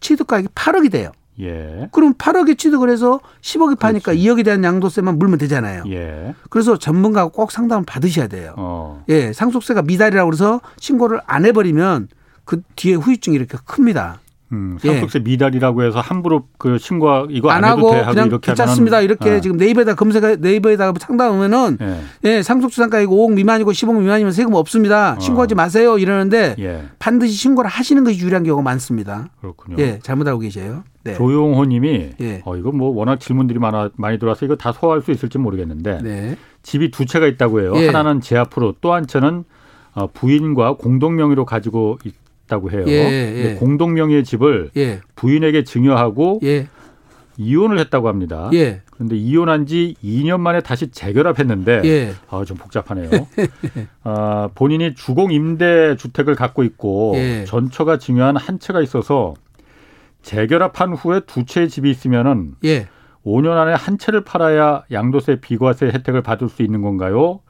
[0.00, 1.12] 취득가액이 8억이 돼요.
[1.40, 1.88] 예.
[1.92, 4.22] 그럼 8억에 취득을 해서 10억에 파니까 그렇지.
[4.22, 5.84] 2억에 대한 양도세만 물면 되잖아요.
[5.88, 6.34] 예.
[6.50, 8.54] 그래서 전문가가 꼭 상담을 받으셔야 돼요.
[8.56, 9.04] 어.
[9.08, 12.08] 예, 상속세가 미달이라고 그래서 신고를 안 해버리면
[12.44, 14.20] 그 뒤에 후유증이 이렇게 큽니다.
[14.52, 15.22] 음, 상속세 예.
[15.22, 19.00] 미달이라고 해서 함부로 그 신고 이거 안, 안 하고 돼 하고 그냥 이렇게 괜찮습니다.
[19.00, 19.40] 이렇게 아.
[19.40, 25.14] 지금 네이버에다 검색 네이버에다가 상담하면은 예, 예 상속재산가액 5억 미만이고 10억 미만이면 세금 없습니다.
[25.14, 25.20] 어.
[25.20, 26.84] 신고하지 마세요 이러는데 예.
[26.98, 29.30] 반드시 신고를 하시는 것이 유리한 경우가 많습니다.
[29.40, 29.76] 그렇군요.
[29.78, 30.84] 예, 잘못 알고 계세요.
[31.04, 31.14] 네.
[31.14, 32.42] 조용호님이 예.
[32.44, 36.36] 어 이거 뭐 워낙 질문들이 많아 많이 들어와서 이거 다 소화할 수 있을지 모르겠는데 네.
[36.62, 37.72] 집이 두 채가 있다고 해요.
[37.76, 37.86] 예.
[37.86, 39.44] 하나는 제 앞으로 또 한 채는
[39.94, 41.98] 어, 부인과 공동 명의로 가지고
[42.52, 42.84] 있다고 해요.
[42.86, 43.54] 예, 예.
[43.54, 45.00] 공동 명의의 집을 예.
[45.16, 46.68] 부인에게 증여하고 예.
[47.38, 48.50] 이혼을 했다고 합니다.
[48.52, 48.82] 예.
[48.90, 52.12] 그런데 이혼한 지 2년 만에 다시 재결합했는데 예.
[52.28, 53.08] 아, 좀 복잡하네요.
[54.04, 57.44] 아, 본인이 주공 임대 주택을 갖고 있고 예.
[57.46, 59.34] 전처가 증여한 한 채가 있어서
[60.22, 62.86] 재결합한 후에 두 채의 집이 있으면은 예.
[63.24, 67.40] 5년 안에 한 채를 팔아야 양도세 비과세 혜택을 받을 수 있는 건가요?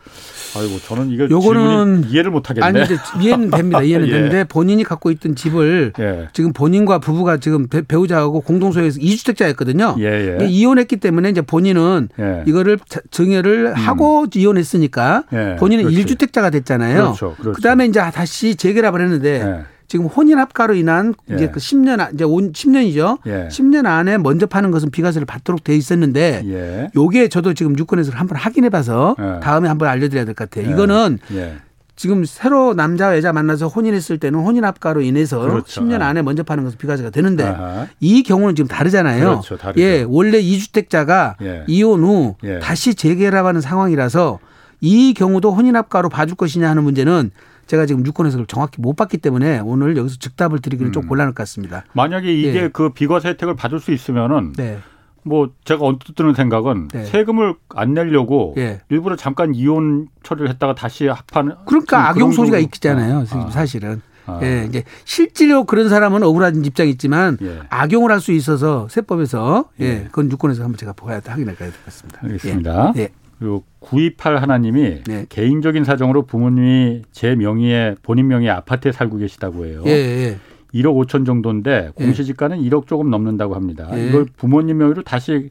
[0.55, 2.67] 아이고 저는 이걸 요거는 이해를 못 하겠네.
[2.67, 2.81] 아니
[3.21, 3.81] 이해는 됩니다.
[3.83, 4.13] 이해는 예.
[4.13, 6.29] 되는데 본인이 갖고 있던 집을 예.
[6.35, 9.97] 지금 본인과 부부가 지금 배우자하고 공동소유해서 이주택자였거든요.
[10.01, 10.47] 예, 예.
[10.47, 12.45] 이혼했기 때문에 이제 본인은 예.
[12.47, 12.79] 이거를
[13.11, 13.75] 증여를 음.
[13.75, 17.03] 하고 이혼했으니까 예, 본인은 일주택자가 됐잖아요.
[17.03, 17.53] 그렇죠, 그렇죠.
[17.53, 21.35] 그다음에 이제 다시 재결합을 했는데 지금 혼인 합가로 인한 예.
[21.35, 23.19] 이제 그 10년 이제 10년이죠.
[23.27, 23.49] 예.
[23.49, 26.91] 10년 안에 먼저 파는 것은 비과세를 받도록 돼 있었는데 예.
[26.97, 29.41] 요게 저도 지금 유권에서 한번 확인해 봐서 예.
[29.43, 30.67] 다음에 한번 알려 드려야 될 것 같아요.
[30.67, 30.73] 예.
[30.73, 31.57] 이거는 예.
[31.95, 35.83] 지금 새로 남자와 여자 만나서 혼인했을 때는 혼인 합가로 인해서 그렇죠.
[35.83, 36.07] 10년 아.
[36.07, 37.87] 안에 먼저 파는 것은 비과세가 되는데 아하.
[38.01, 39.43] 이 경우는 지금 다르잖아요.
[39.47, 39.59] 그렇죠.
[39.77, 44.39] 예, 원래 이주택자가 이혼 후 다시 재결합하는 상황이라서
[44.81, 47.31] 이 경우도 혼인 합가로 봐줄 것이냐 하는 문제는
[47.73, 50.93] 제가 지금 유권에서 그걸 정확히 못 봤기 때문에 오늘 여기서 즉답을 드리기는 음.
[50.93, 51.85] 좀 곤란할 것 같습니다.
[51.95, 52.69] 만약에 이게 예.
[52.71, 54.79] 그 비과세 혜택을 받을 수 있으면은 네.
[55.23, 57.07] 뭐 제가 언뜻 드는 생각은 네.
[57.07, 58.83] 세금을 안 내려고 예.
[58.91, 63.25] 일부러 잠깐 이혼 처리를 했다가 다시 합하는 그러니까 악용 소지가 있잖아요.
[63.31, 63.51] 아.
[63.51, 64.03] 사실은.
[64.27, 64.39] 아.
[64.43, 67.61] 예, 이제 실질로 그런 사람은 억울한 입장이 있지만 예.
[67.71, 71.85] 악용을 할 수 있어서 세법에서 예, 예, 그건 유권에서 한번 제가 보야 확인해 가야 될것
[71.87, 72.21] 같습니다.
[72.23, 72.93] 알겠습니다.
[72.99, 73.09] 예.
[73.43, 75.27] 그리고 928 하나님이 네.
[75.29, 79.83] 개인적인 사정으로 부모님이 제 명의의 본인 명의 아파트에 살고 계시다고 해요.
[79.87, 80.39] 예, 예.
[80.73, 82.05] 1억 5천 정도인데 예.
[82.05, 82.71] 공시지가는 예.
[82.71, 83.89] 1억 조금 넘는다고 합니다.
[83.95, 84.07] 예.
[84.09, 85.51] 이걸 부모님 명의로 다시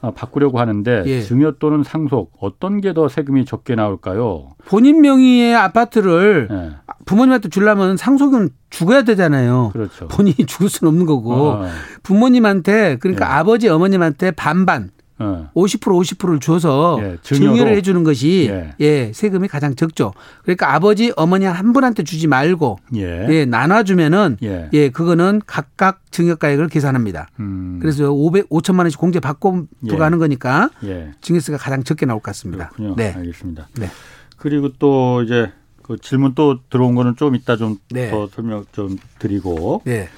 [0.00, 1.20] 어, 바꾸려고 하는데 예.
[1.22, 4.50] 증여 또는 상속 어떤 게 더 세금이 적게 나올까요?
[4.66, 6.70] 본인 명의의 아파트를 예.
[7.06, 9.70] 부모님한테 주려면 상속은 죽어야 되잖아요.
[9.72, 10.06] 그렇죠.
[10.08, 11.66] 본인이 죽을 수는 없는 거고 어.
[12.04, 13.30] 부모님한테 그러니까 예.
[13.32, 14.90] 아버지 어머님한테 반반
[15.22, 15.50] 어.
[15.54, 18.74] 50% 50%를 줘서 예, 증여를 해주는 것이 예.
[18.80, 19.12] 예.
[19.12, 20.12] 세금이 가장 적죠.
[20.42, 24.68] 그러니까 아버지 어머니 한 분한테 주지 말고 예, 예 나눠주면은 예.
[24.72, 27.28] 예 그거는 각각 증여가액을 계산합니다.
[27.40, 27.78] 음.
[27.80, 30.20] 그래서 500 5천만 원씩 공제 받고 부과하는 예.
[30.20, 31.12] 거니까 예.
[31.20, 32.70] 증여세가 가장 적게 나올 것 같습니다.
[32.70, 32.96] 그렇군요.
[32.96, 33.68] 네, 알겠습니다.
[33.78, 33.88] 네.
[34.36, 38.10] 그리고 또 이제 그 질문 또 들어온 거는 좀 이따 좀더 네.
[38.32, 40.08] 설명 좀 드리고 네.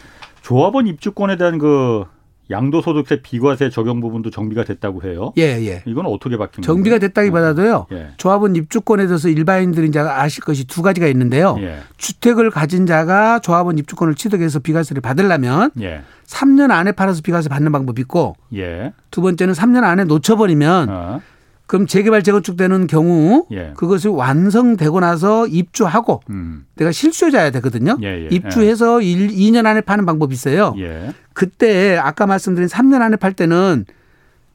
[0.42, 2.04] 조합원 입주권에 대한 그
[2.50, 5.32] 양도소득세 비과세 적용 부분도 정비가 됐다고 해요.
[5.38, 5.82] 예, 예.
[5.86, 6.66] 이건 어떻게 바뀐 거예요?
[6.66, 7.86] 정비가 됐다기보다도요.
[7.92, 8.08] 예.
[8.16, 11.56] 조합원 입주권에 대해서 일반인들이 이제 아실 것이 두 가지가 있는데요.
[11.60, 11.78] 예.
[11.96, 16.02] 주택을 가진 자가 조합원 입주권을 취득해서 비과세를 받으려면 예.
[16.26, 18.92] 3년 안에 팔아서 비과세 받는 방법이 있고 예.
[19.10, 21.20] 두 번째는 3년 안에 놓쳐버리면 어.
[21.66, 23.72] 그럼 재개발 재건축되는 경우 예.
[23.76, 26.66] 그것이 완성되고 나서 입주하고 음.
[26.76, 27.96] 내가 실수요자야 되거든요.
[28.02, 28.28] 예, 예.
[28.30, 29.06] 입주해서 예.
[29.06, 30.74] 1, 2년 안에 파는 방법이 있어요.
[30.78, 31.14] 예.
[31.32, 33.86] 그때 아까 말씀드린 3년 안에 팔 때는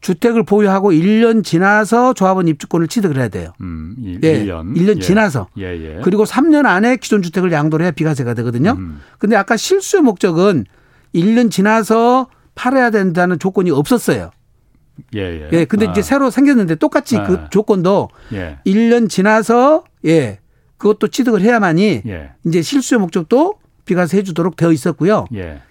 [0.02, 3.52] 주택을 보유하고 1년 지나서 조합원 입주권을 취득을 해야 돼요.
[3.60, 4.76] 음, 1, 예, 1년.
[4.76, 5.00] 1년 예.
[5.00, 5.48] 지나서.
[5.58, 8.76] 예, 그리고 3년 안에 기존 주택을 양도를 해야 비과세가 되거든요.
[8.78, 9.02] 음.
[9.18, 10.66] 근데 아까 실수요 목적은
[11.14, 14.32] 1년 지나서 팔아야 된다는 조건이 없었어요.
[15.16, 15.50] 예, 예.
[15.52, 15.92] 예 근데 아.
[15.92, 17.24] 이제 새로 생겼는데 똑같이 아.
[17.24, 18.58] 그 조건도 예.
[18.66, 20.40] 1년 지나서 예.
[20.78, 22.32] 그것도 취득을 해야만이 예.
[22.46, 25.26] 이제 실수요 목적도 비과세 해 주도록 되어 있었고요.
[25.34, 25.62] 예.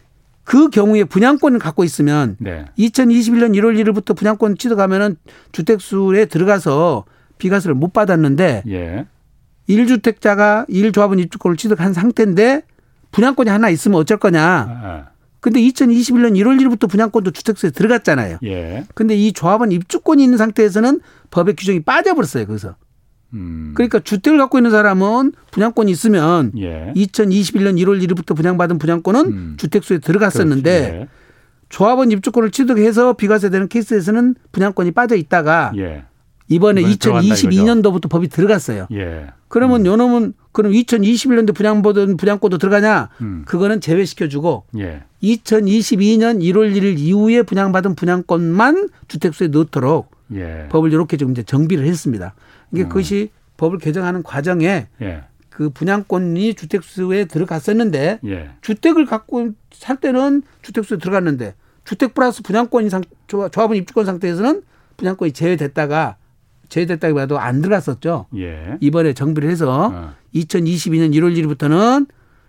[0.45, 2.65] 그 경우에 분양권을 갖고 있으면 네.
[2.79, 5.17] 2021년 1월 1일부터 분양권 취득하면은
[5.53, 7.05] 주택수에 들어가서
[7.37, 9.07] 비과세를 못 받았는데 예.
[9.69, 12.63] 1주택자가 1조합원 입주권을 취득한 상태인데
[13.11, 14.43] 분양권이 하나 있으면 어쩔 거냐.
[14.43, 15.18] 아.
[15.41, 18.39] 근데 2021년 1월 1일부터 분양권도 주택수에 들어갔잖아요.
[18.45, 18.85] 예.
[18.95, 22.47] 근데 이 조합원 입주권이 있는 상태에서는 법의 규정이 빠져버렸어요.
[22.47, 22.77] 거기서.
[23.35, 23.73] 음.
[23.75, 26.93] 그러니까 주택을 갖고 있는 사람은 분양권이 있으면 예.
[26.97, 29.55] 2021년 1월 1일부터 분양받은 분양권은 음.
[29.59, 31.09] 주택수에 들어갔었는데 예.
[31.69, 36.05] 조합원 입주권을 취득해서 비과세되는 케이스에서는 분양권이 빠져 있다가 예.
[36.49, 38.87] 이번에 2022년도부터 법이 들어갔어요.
[38.93, 39.27] 예.
[39.49, 39.87] 그러면 음.
[39.87, 43.11] 요 놈은 그럼 2021년도 분양보던 분양권도 들어가냐?
[43.21, 43.45] 음.
[43.47, 45.05] 그거는 제외시켜주고 예.
[45.23, 50.67] 2022년 1월 1일 이후에 분양받은 분양권만 주택수에 넣도록 예.
[50.69, 52.35] 법을 이렇게 좀 이제 정비를 했습니다.
[52.73, 52.89] 이게 음.
[52.89, 55.23] 그것이 법을 개정하는 과정에 예.
[55.49, 58.51] 그 분양권이 주택수에 들어갔었는데 예.
[58.61, 64.63] 주택을 갖고 살 때는 주택수에 들어갔는데 주택 플러스 분양권이 상 조합은 입주권 상태에서는
[64.97, 66.17] 분양권이 제외됐다가
[66.69, 68.27] 제외됐다기보다도 안 들어갔었죠.
[68.37, 68.77] 예.
[68.81, 70.15] 이번에 정비를 해서 어.
[70.35, 72.07] 2022년 1월 1일부터는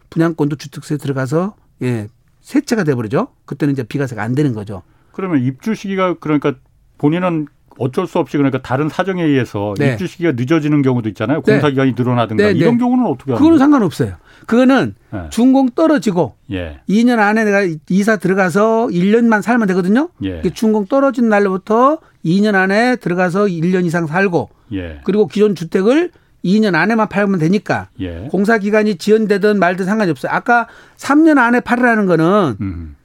[0.09, 2.07] 분양권도 주택수에 들어가서 예
[2.41, 3.29] 세채가 돼버리죠.
[3.45, 4.83] 그때는 이제 비과세가 안 되는 거죠.
[5.11, 6.55] 그러면 입주 시기가 그러니까
[6.97, 7.47] 본인은
[7.79, 9.93] 어쩔 수 없이 그러니까 다른 사정에 의해서 네.
[9.93, 11.41] 입주 시기가 늦어지는 경우도 있잖아요.
[11.41, 11.53] 네.
[11.53, 12.51] 공사 기간이 늘어나든가 네.
[12.51, 12.77] 이런 네.
[12.77, 14.15] 경우는 어떻게 하는 그거는 상관없어요.
[14.45, 15.19] 그거는 네.
[15.29, 16.81] 준공 떨어지고 예.
[16.89, 20.09] 2년 안에 내가 이사 들어가서 1년만 살면 되거든요.
[20.23, 20.41] 예.
[20.41, 24.99] 준공 떨어진 날부터 2년 안에 들어가서 1년 이상 살고 예.
[25.05, 26.11] 그리고 기존 주택을
[26.43, 28.27] 2년 안에만 팔면 되니까 예.
[28.29, 30.31] 공사 기간이 지연되든 말든 상관이 없어요.
[30.33, 32.95] 아까 3년 안에 팔으라는 거는 음.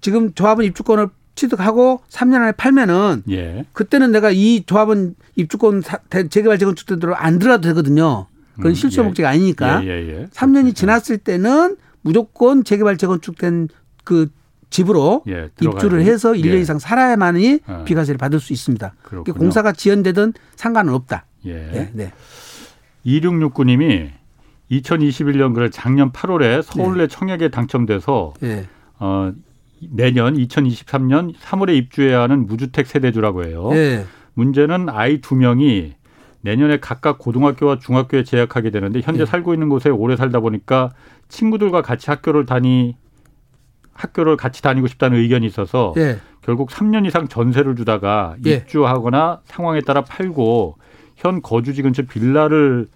[0.00, 3.64] 지금 조합은 입주권을 취득하고 3년 안에 팔면은 예.
[3.72, 5.82] 그때는 내가 이 조합은 입주권
[6.30, 8.26] 재개발 재건축대로 안 들어가도 되거든요.
[8.56, 9.04] 그건 음, 실수 예.
[9.04, 9.84] 목적이 아니니까.
[9.84, 10.26] 예, 예, 예.
[10.26, 13.68] 3년이 지났을 때는 무조건 재개발 재건축된
[14.02, 14.30] 그
[14.70, 16.60] 집으로 예, 입주를 해서 1년 예.
[16.60, 17.84] 이상 살아야만이 어.
[17.86, 18.94] 비과세를 받을 수 있습니다.
[19.02, 21.24] 그러니까 공사가 지연되든 상관은 없다.
[21.46, 21.90] 예.
[21.92, 22.12] 네.
[23.06, 24.10] 2669님이
[24.72, 27.06] 2021년 그래 작년 8월에 서울내 네.
[27.06, 28.34] 청약에 당첨돼서
[28.98, 29.32] 어
[29.90, 33.68] 내년 2023년 3월에 입주해야 하는 무주택 세대주라고 해요.
[33.72, 34.04] 네.
[34.34, 35.94] 문제는 아이 두 명이
[36.40, 39.26] 내년에 각각 고등학교와 중학교에 재학하게 되는데 현재 네.
[39.26, 40.90] 살고 있는 곳에 오래 살다 보니까
[41.28, 42.96] 친구들과 같이 학교를 다니
[43.92, 46.18] 학교를 같이 다니고 싶다는 의견이 있어서 네.
[46.42, 48.52] 결국 3년 이상 전세를 주다가 네.
[48.52, 50.76] 입주하거나 상황에 따라 팔고
[51.16, 52.88] 현 거주지 근처 빌라를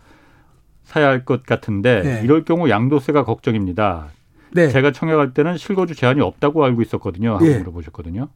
[0.85, 2.21] 사야 할 것 같은데 네.
[2.25, 4.09] 이럴 경우 양도세가 걱정입니다.
[4.55, 4.69] 네.
[4.69, 7.35] 제가 청약할 때는 실거주 제한이 없다고 알고 있었거든요.
[7.35, 7.59] 하고 예.
[7.59, 8.29] 물어보셨거든요.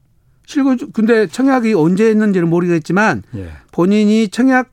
[0.46, 3.48] 실거주 근데 청약이 언제 했는지는 모르겠지만 예.
[3.72, 4.70] 본인이 청약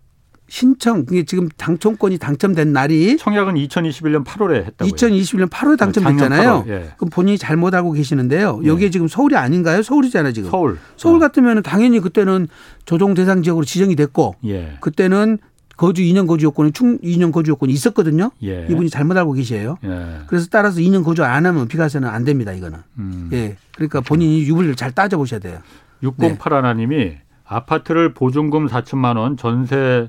[0.47, 4.91] 신청 이게 지금 당첨권이 당첨된 날이 청약은 2021년 8월에 했다고요.
[4.91, 6.65] 2021년 8월에 당첨됐잖아요.
[6.65, 6.91] 8월, 예.
[6.97, 8.60] 그럼 본인이 잘못 알고 계시는데요.
[8.63, 8.67] 예.
[8.67, 9.82] 여기에 지금 서울이 아닌가요?
[9.82, 10.51] 서울이잖아요, 지금.
[10.51, 10.77] 서울.
[10.95, 11.19] 서울 어.
[11.19, 12.47] 같으면 당연히 그때는
[12.86, 14.77] 조정 대상 지역으로 지정이 됐고 예.
[14.79, 15.39] 그때는
[15.84, 18.32] 거주 2년 거주 요건이 충 2년 거주 요건이 있었거든요.
[18.41, 18.67] 예.
[18.69, 19.78] 이분이 잘못 알고 계세요.
[19.84, 20.22] 예.
[20.28, 22.54] 그래서 따라서 2년 거주 안 하면 비과세는 안 됩니다.
[22.54, 22.80] 이거는.
[23.00, 23.30] 음.
[23.34, 23.58] 예.
[23.76, 25.60] 그러니까 본인이 유불리를 잘 따져 보셔야 돼요.
[26.02, 27.22] 608 하나님이 네.
[27.43, 30.08] 아파트를 보증금 4천만 원, 전세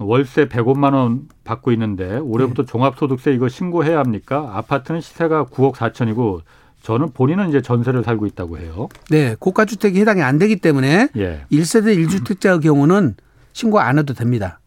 [0.00, 2.72] 월세 105만 원 받고 있는데 올해부터 네.
[2.72, 4.50] 종합소득세 이거 신고해야 합니까?
[4.54, 6.40] 아파트는 시세가 9억 4천이고
[6.82, 8.88] 저는 본인은 이제 전세를 살고 있다고 해요.
[9.10, 11.44] 네, 고가 주택이 해당이 안 되기 때문에 예.
[11.52, 13.14] 1세대 1주택자의 경우는
[13.52, 14.58] 신고 안 해도 됩니다.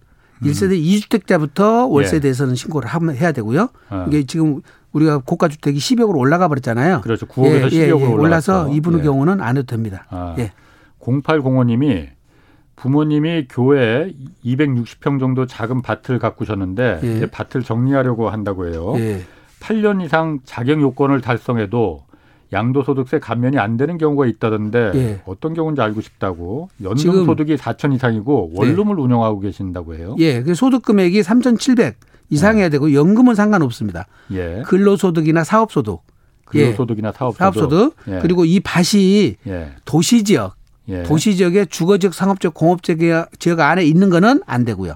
[0.44, 0.48] 음.
[0.48, 2.20] 1세대 2주택자부터 월세에 예.
[2.22, 3.70] 대해서는 신고를 해야 되고요.
[3.90, 4.06] 어.
[4.08, 7.02] 이게 지금 우리가 고가 주택이 10억으로 올라가 버렸잖아요.
[7.02, 7.26] 그렇죠.
[7.28, 8.14] 9억에서 예, 10억으로 예, 예.
[8.14, 9.04] 올라서 이분의 예.
[9.04, 10.06] 경우는 안 해도 됩니다.
[10.10, 10.36] 아.
[10.40, 10.52] 예.
[11.00, 12.10] 0805님이
[12.76, 14.14] 부모님이 교회
[14.46, 17.26] 260평 정도 작은 밭을 가꾸셨는데 예.
[17.28, 18.94] 밭을 정리하려고 한다고 해요.
[18.98, 19.22] 예.
[19.60, 22.07] 8년 이상 자격 요건을 달성해도
[22.54, 25.22] 양도소득세 감면이 안 되는 경우가 있다던데 예.
[25.26, 29.02] 어떤 경우인지 알고 싶다고 연금 소득이 4천 이상이고 원룸을 네.
[29.02, 30.16] 운영하고 계신다고 해요.
[30.20, 31.98] 예, 그 소득 금액이 3,700
[32.30, 32.70] 이상해야 네.
[32.70, 34.06] 되고 연금은 상관없습니다.
[34.32, 34.64] 예.
[34.66, 36.02] 근로소득이나 사업소득.
[36.46, 37.38] 근로소득이나 사업소득.
[37.40, 37.96] 사업소득.
[38.08, 38.20] 예.
[38.22, 39.72] 그리고 이 밭이 예.
[39.86, 40.56] 도시 지역,
[40.90, 41.04] 예.
[41.04, 44.96] 도시 지역의 주거 지역, 상업적, 공업지역 지역 안에 있는 거는 안 되고요.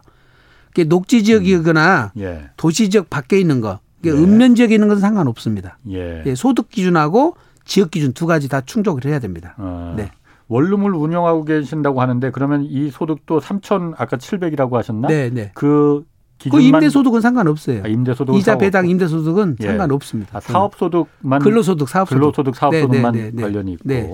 [0.87, 2.21] 녹지 지역이거나 음.
[2.21, 2.49] 예.
[2.55, 4.11] 도시 지역 밖에 있는 거 예.
[4.11, 5.77] 읍면 지역에 있는 것은 상관없습니다.
[5.89, 6.23] 예.
[6.25, 6.35] 예.
[6.35, 7.35] 소득 기준하고
[7.65, 9.55] 지역 기준 두 가지 다 충족을 해야 됩니다.
[9.57, 9.93] 어.
[9.97, 10.11] 네.
[10.47, 15.07] 원룸을 운영하고 계신다고 하는데 그러면 이 소득도 3천 아까 700이라고 하셨나?
[15.07, 15.51] 네, 네.
[15.53, 16.03] 그
[16.39, 17.83] 기준만 그 임대 소득은 상관없어요.
[17.83, 19.67] 아, 임대 소득 이자 배당 임대 소득은 예.
[19.67, 20.37] 상관없습니다.
[20.37, 23.73] 아, 사업 소득만 근로 소득 사업 소득 근로 소득 사업 소득만 네, 네, 네, 관련이
[23.73, 24.09] 있고 네.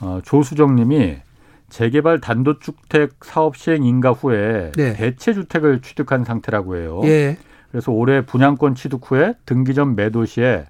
[0.00, 1.16] 어, 조수정 님이
[1.70, 4.92] 재개발 단독주택 사업 시행 인가 후에 네.
[4.92, 7.00] 대체 주택을 취득한 상태라고 해요.
[7.04, 7.38] 예.
[7.70, 10.66] 그래서 올해 분양권 취득 후에 등기 전 매도 시에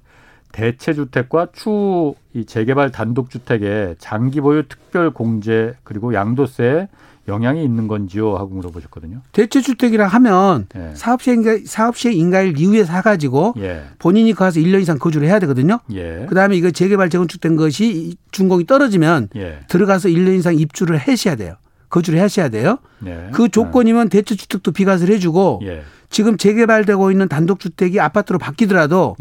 [0.52, 6.88] 대체 주택과 추후 이 재개발 단독 주택의 장기 보유 특별 공제 그리고 양도세
[7.28, 9.20] 영향이 있는 건지요 하고 물어보셨거든요.
[9.32, 10.92] 대체 주택이라 하면 예.
[10.94, 13.84] 사업시행 인가, 사업시행 인가일 이후에 사 가지고 예.
[13.98, 15.78] 본인이 가서 1년 이상 거주를 해야 되거든요.
[15.92, 16.26] 예.
[16.28, 19.60] 그다음에 이거 재개발 재건축된 것이 준공이 떨어지면 예.
[19.68, 21.54] 들어가서 1년 이상 입주를 하셔야 돼요.
[21.90, 22.78] 거주를 하셔야 돼요.
[23.04, 23.28] 예.
[23.32, 25.82] 그 조건이면 대체주택도 비과세를 해주고 예.
[26.08, 29.16] 지금 재개발되고 있는 단독주택이 아파트로 바뀌더라도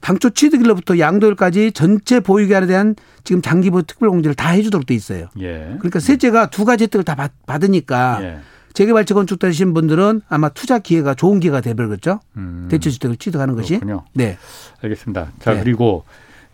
[0.00, 5.28] 당초 취득일로부터 양도일까지 전체 보유기한에 대한 지금 장기보유 특별공제를 다 해주도록 돼 있어요.
[5.40, 5.74] 예.
[5.78, 8.38] 그러니까 셋째가 두 가지 혜택을 다 받, 받으니까 예.
[8.74, 12.20] 재개발 재건축 되신 분들은 아마 투자 기회가 좋은 기회가 되버렸죠.
[12.36, 12.68] 음.
[12.70, 13.80] 대체주택을 취득하는 것이.
[13.80, 14.04] 그렇군요.
[14.14, 14.38] 네.
[14.82, 15.32] 알겠습니다.
[15.40, 15.60] 자 네.
[15.64, 16.04] 그리고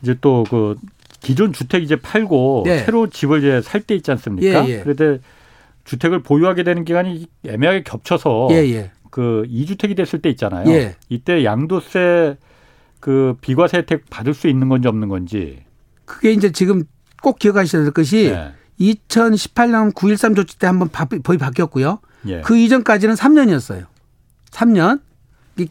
[0.02, 0.76] 이제 또그
[1.20, 2.78] 기존 주택 이제 팔고 네.
[2.84, 4.66] 새로 집을 이제 살 때 있지 않습니까?
[4.66, 4.80] 예, 예.
[4.82, 5.20] 그런데
[5.84, 8.90] 주택을 보유하게 되는 기간이 애매하게 겹쳐서 예, 예.
[9.10, 10.68] 그 2주택이 됐을 때 있잖아요.
[10.70, 10.96] 예.
[11.08, 12.36] 이때 양도세
[13.00, 15.62] 그 비과세 혜택 받을 수 있는 건지 없는 건지.
[16.04, 16.84] 그게 이제 지금
[17.22, 18.52] 꼭 기억하셔야 될 것이 네.
[18.80, 22.00] 2018년 9.13 조치 때 한번 법이 바뀌었고요.
[22.26, 22.40] 예.
[22.40, 23.86] 그 이전까지는 3년이었어요.
[24.50, 25.00] 3년.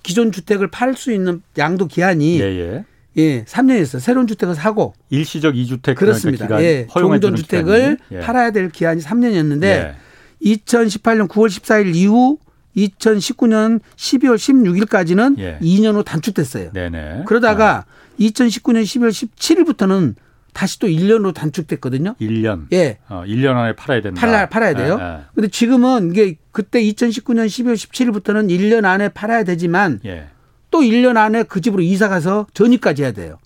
[0.01, 2.85] 기존 주택을 팔 수 있는 양도 기한이 예, 예.
[3.17, 3.99] 예, 3년이었어요.
[3.99, 6.47] 새로운 주택을 사고 일시적 2주택 그렇습니다.
[6.47, 8.19] 그러니까 예, 종전 주택을 예.
[8.19, 9.95] 팔아야 될 기한이 3년이었는데 예.
[10.43, 12.37] 2018년 9월 14일 이후
[12.75, 15.59] 2019년 12월 16일까지는 예.
[15.61, 16.71] 2년 후 단축됐어요.
[16.73, 17.23] 네네.
[17.27, 17.93] 그러다가 어.
[18.19, 20.15] 2019년 12월 17일부터는
[20.53, 22.15] 다시 또 1년으로 단축됐거든요.
[22.21, 22.67] 1년.
[22.73, 22.99] 예.
[23.09, 24.21] 어, 1년 안에 팔아야 된다.
[24.21, 24.97] 팔아, 팔아야 돼요.
[25.01, 25.19] 예, 예.
[25.33, 30.27] 근데 지금은 이게 그때 2019년 12월 17일부터는 1년 안에 팔아야 되지만 예.
[30.73, 33.37] 또 1년 안에 그 집으로 이사 가서 전입까지 해야 돼요.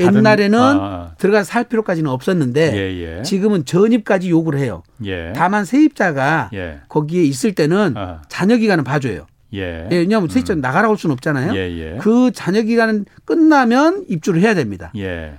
[0.00, 1.14] 옛날에는 아, 아.
[1.18, 3.22] 들어가서 살 필요까지는 없었는데 예, 예.
[3.22, 4.82] 지금은 전입까지 요구를 해요.
[5.04, 5.32] 예.
[5.36, 6.80] 다만 세입자가 예.
[6.88, 8.22] 거기에 있을 때는 아.
[8.28, 9.26] 자녀 기간은 봐줘요.
[9.54, 9.86] 예.
[9.92, 10.60] 예 왜냐하면 세입자 음.
[10.60, 11.54] 나가라 올 수는 없잖아요.
[11.54, 14.92] 예, 그 자녀 기간은 끝나면 입주를 해야 됩니다.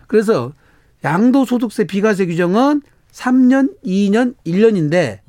[0.07, 0.53] 그래서
[1.03, 5.19] 양도소득세 비과세 규정은 3년, 2년, 1년인데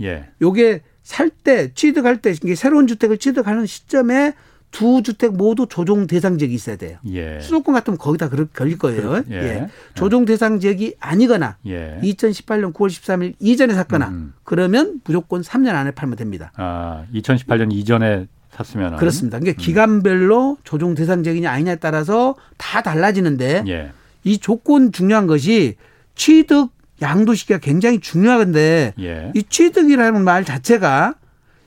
[0.41, 4.35] 요게 살 때 취득할 때 이게 새로운 주택을 취득하는 시점에
[4.75, 6.99] 두 주택 모두 조정 대상 지역이 있어야 돼요.
[7.07, 7.39] 예.
[7.39, 9.23] 수도권 같으면 거기다 걸릴 거예요.
[9.23, 9.37] 그, 예.
[9.37, 9.69] 예.
[9.95, 12.01] 조정 대상 지역이 아니거나 예.
[12.03, 14.35] 2018년 9월 13일 이전에 샀거나 음.
[14.43, 16.51] 그러면 무조건 3년 안에 팔면 됩니다.
[16.57, 19.39] 아, 2018년 이전에 샀으면 그렇습니다.
[19.39, 19.63] 그러니까 음.
[19.63, 23.93] 기간별로 조정 대상 지역이냐 아니냐에 따라서 다 달라지는데 예.
[24.25, 25.77] 이 조건 중요한 것이
[26.17, 29.31] 취득 양도 시기가 굉장히 중요한데 예.
[29.37, 31.15] 이 취득이라는 말 자체가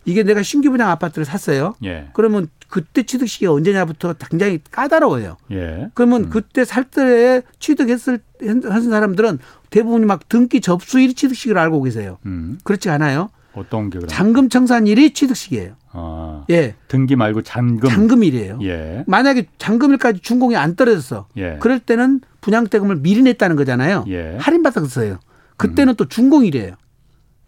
[0.07, 1.75] 이게 내가 신규 분양 아파트를 샀어요.
[1.83, 2.07] 예.
[2.13, 5.35] 그러면 그때 취득 시기가 언제냐부터 굉장히 까다로워요.
[5.51, 5.89] 예.
[5.93, 6.29] 그러면 음.
[6.29, 9.39] 그때 살때 취득했을 하신 사람들은
[9.69, 12.19] 대부분이 막 등기 접수일 취득 시기를 알고 계세요.
[12.25, 12.57] 음.
[12.63, 13.29] 그렇지 않아요?
[13.53, 15.73] 어떤 게 잔금 청산일이 취득 시기예요.
[15.91, 16.75] 아, 예.
[16.87, 17.89] 등기 말고 잔금.
[17.89, 18.59] 잔금일이에요.
[18.61, 19.03] 예.
[19.07, 21.27] 만약에 잔금일까지 준공이 안 떨어졌어.
[21.35, 21.57] 예.
[21.59, 24.05] 그럴 때는 분양대금을 미리 냈다는 거잖아요.
[24.07, 24.37] 예.
[24.39, 25.19] 할인받았어요.
[25.57, 25.95] 그때는 음.
[25.97, 26.75] 또 준공일이에요.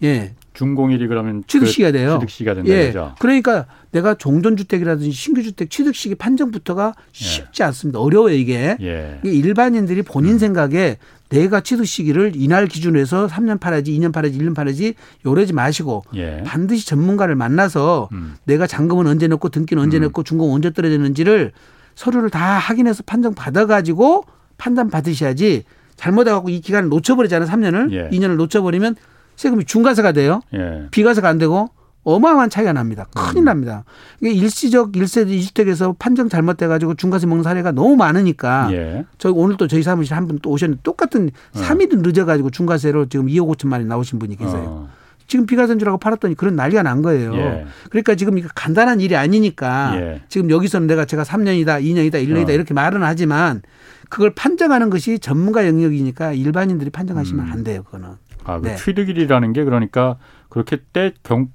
[0.04, 0.36] 예.
[0.60, 2.20] 준공일이 그러면 취득 시기가 그 돼요.
[2.20, 2.92] 취득 시기가 된다 예.
[2.92, 7.68] 죠 그러니까 내가 종전 주택이라든지 신규 주택 취득 시기 판정부터가 쉽지 예.
[7.68, 8.00] 않습니다.
[8.00, 8.76] 어려워요 이게.
[8.82, 9.20] 예.
[9.24, 10.38] 일반인들이 본인 음.
[10.38, 10.98] 생각에
[11.30, 14.96] 내가 취득 시기를 이날 기준으로 해서 3년 팔아야지 2년 팔아야지 1년 팔아야지
[15.26, 16.44] 요러지 마시고 예.
[16.46, 18.36] 반드시 전문가를 만나서 음.
[18.44, 20.04] 내가 잔금은 언제 넣고 등기는 언제 음.
[20.04, 21.54] 넣고 준공 언제 떨어졌는지를
[21.96, 24.26] 서류를 다 확인해서 판정 받아가지고
[24.58, 25.64] 판단 받으셔야지
[25.96, 27.48] 잘못해갖고 이 기간을 놓쳐버리잖아요.
[27.50, 27.92] 3년을.
[27.94, 28.10] 예.
[28.10, 28.96] 2년을 놓쳐버리면
[29.40, 30.42] 세금이 중과세가 돼요.
[30.54, 30.88] 예.
[30.92, 31.70] 비과세가 안 되고
[32.04, 33.06] 어마어마한 차이가 납니다.
[33.16, 33.46] 큰일 음.
[33.46, 33.86] 납니다.
[34.20, 39.06] 이게 일시적 1세대 2주택에서 판정 잘못돼 가지고 중과세 먹는 사례가 너무 많으니까 예.
[39.18, 41.60] 저희 오늘 또 저희 사무실 한 분 또 오셨는데 똑같은 어.
[41.60, 44.64] 3일은 늦어 가지고 중과세로 지금 2억 5천만 원 나오신 분이 계세요.
[44.66, 44.90] 어.
[45.28, 47.34] 지금 비과세인 줄 알고 팔았더니 그런 난리가 난 거예요.
[47.36, 47.66] 예.
[47.92, 50.22] 그러니까 지금 이거 간단한 일이 아니니까 예.
[50.28, 52.52] 지금 여기서는 내가 제가 3년이다, 2년이다, 1년이다 어.
[52.52, 53.62] 이렇게 말은 하지만
[54.10, 57.52] 그걸 판정하는 것이 전문가 영역이니까 일반인들이 판정하시면 음.
[57.54, 58.10] 안 돼요, 그거는.
[58.44, 58.76] 아, 그 네.
[58.76, 60.18] 취득일이라는 게 그러니까
[60.50, 61.50] 그렇게 때 경,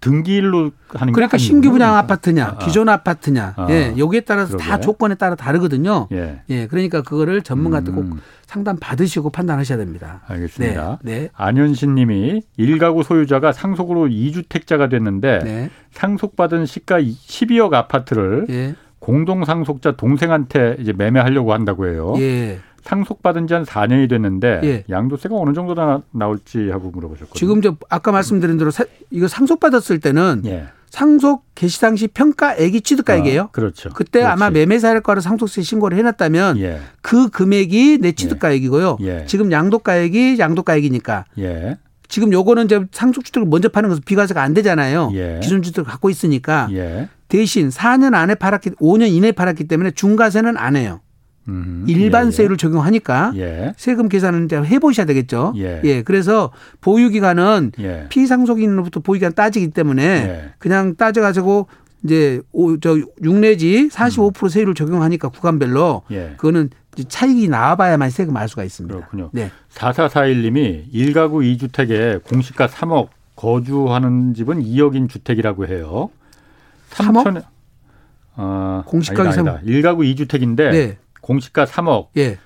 [0.00, 4.64] 등기일로 하는 그러니까 신규 분양 아파트냐, 아, 기존 아파트냐, 아, 예, 여기에 따라서 그러게.
[4.64, 6.08] 다 조건에 따라 다르거든요.
[6.12, 7.96] 예, 예 그러니까 그거를 전문가한테 음.
[7.96, 10.22] 꼭 상담 받으시고 판단하셔야 됩니다.
[10.26, 11.00] 알겠습니다.
[11.02, 11.28] 네, 네.
[11.34, 15.70] 안현신님이 일가구 소유자가 상속으로 2주택자가 됐는데 네.
[15.90, 18.74] 상속받은 시가 12억 아파트를 예.
[19.00, 22.14] 공동 상속자 동생한테 이제 매매하려고 한다고 해요.
[22.18, 22.60] 예.
[22.84, 24.84] 상속받은 지 한 4년이 됐는데 예.
[24.88, 27.38] 양도세가 어느 정도 나, 나올지 하고 물어보셨거든요.
[27.38, 30.68] 지금 저 아까 말씀드린 대로 사, 이거 상속받았을 때는 예.
[30.90, 33.42] 상속 개시 당시 평가액이 취득가액이에요.
[33.42, 33.90] 아, 그렇죠.
[33.90, 34.26] 그때 그렇지.
[34.32, 36.80] 아마 매매사례과로 상속세 신고를 해놨다면 예.
[37.00, 38.98] 그 금액이 내 취득가액이고요.
[39.02, 39.20] 예.
[39.20, 39.26] 예.
[39.26, 41.26] 지금 양도가액이 양도가액이니까.
[41.38, 41.78] 예.
[42.08, 45.10] 지금 요거는 이제 상속 주택을 먼저 파는 것은 비과세가 안 되잖아요.
[45.14, 45.38] 예.
[45.40, 46.68] 기존 주택을 갖고 있으니까
[47.28, 51.00] 대신 4년 안에 팔았기 5년 이내에 팔았기 때문에 중과세는 안 해요.
[51.48, 52.56] 음, 일반세율을 예, 예.
[52.56, 53.74] 적용하니까 예.
[53.76, 55.54] 세금 계산을 해보셔야 되겠죠.
[55.56, 55.80] 예.
[55.84, 56.02] 예.
[56.02, 58.06] 그래서 보유기간은 예.
[58.08, 60.50] 피상속인으로부터 보유기간 따지기 때문에 예.
[60.58, 61.66] 그냥 따져가지고
[62.04, 64.48] 이제 오, 저 6 내지 45% 음.
[64.48, 66.02] 세율을 적용하니까 구간별로
[66.36, 66.70] 그거는
[67.08, 68.94] 차익이 나와봐야만 세금 알 수가 있습니다.
[68.94, 69.30] 그렇군요.
[69.32, 69.50] 네.
[69.74, 76.10] 4441님이 1가구 2주택에 공시가 3억 거주하는 집은 2억인 주택이라고 해요.
[76.90, 77.44] 3억?
[78.36, 79.64] 어, 공시가가 3억.
[79.64, 80.98] 1가구 2주택인데 네.
[81.30, 82.08] 공시가 3억.
[82.16, 82.38] 예.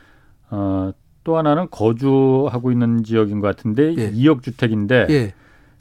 [0.51, 0.93] 어,
[1.25, 4.11] 또 하나는 거주하고 있는 지역인 것 같은데 예.
[4.13, 5.33] 2억 주택인데 예.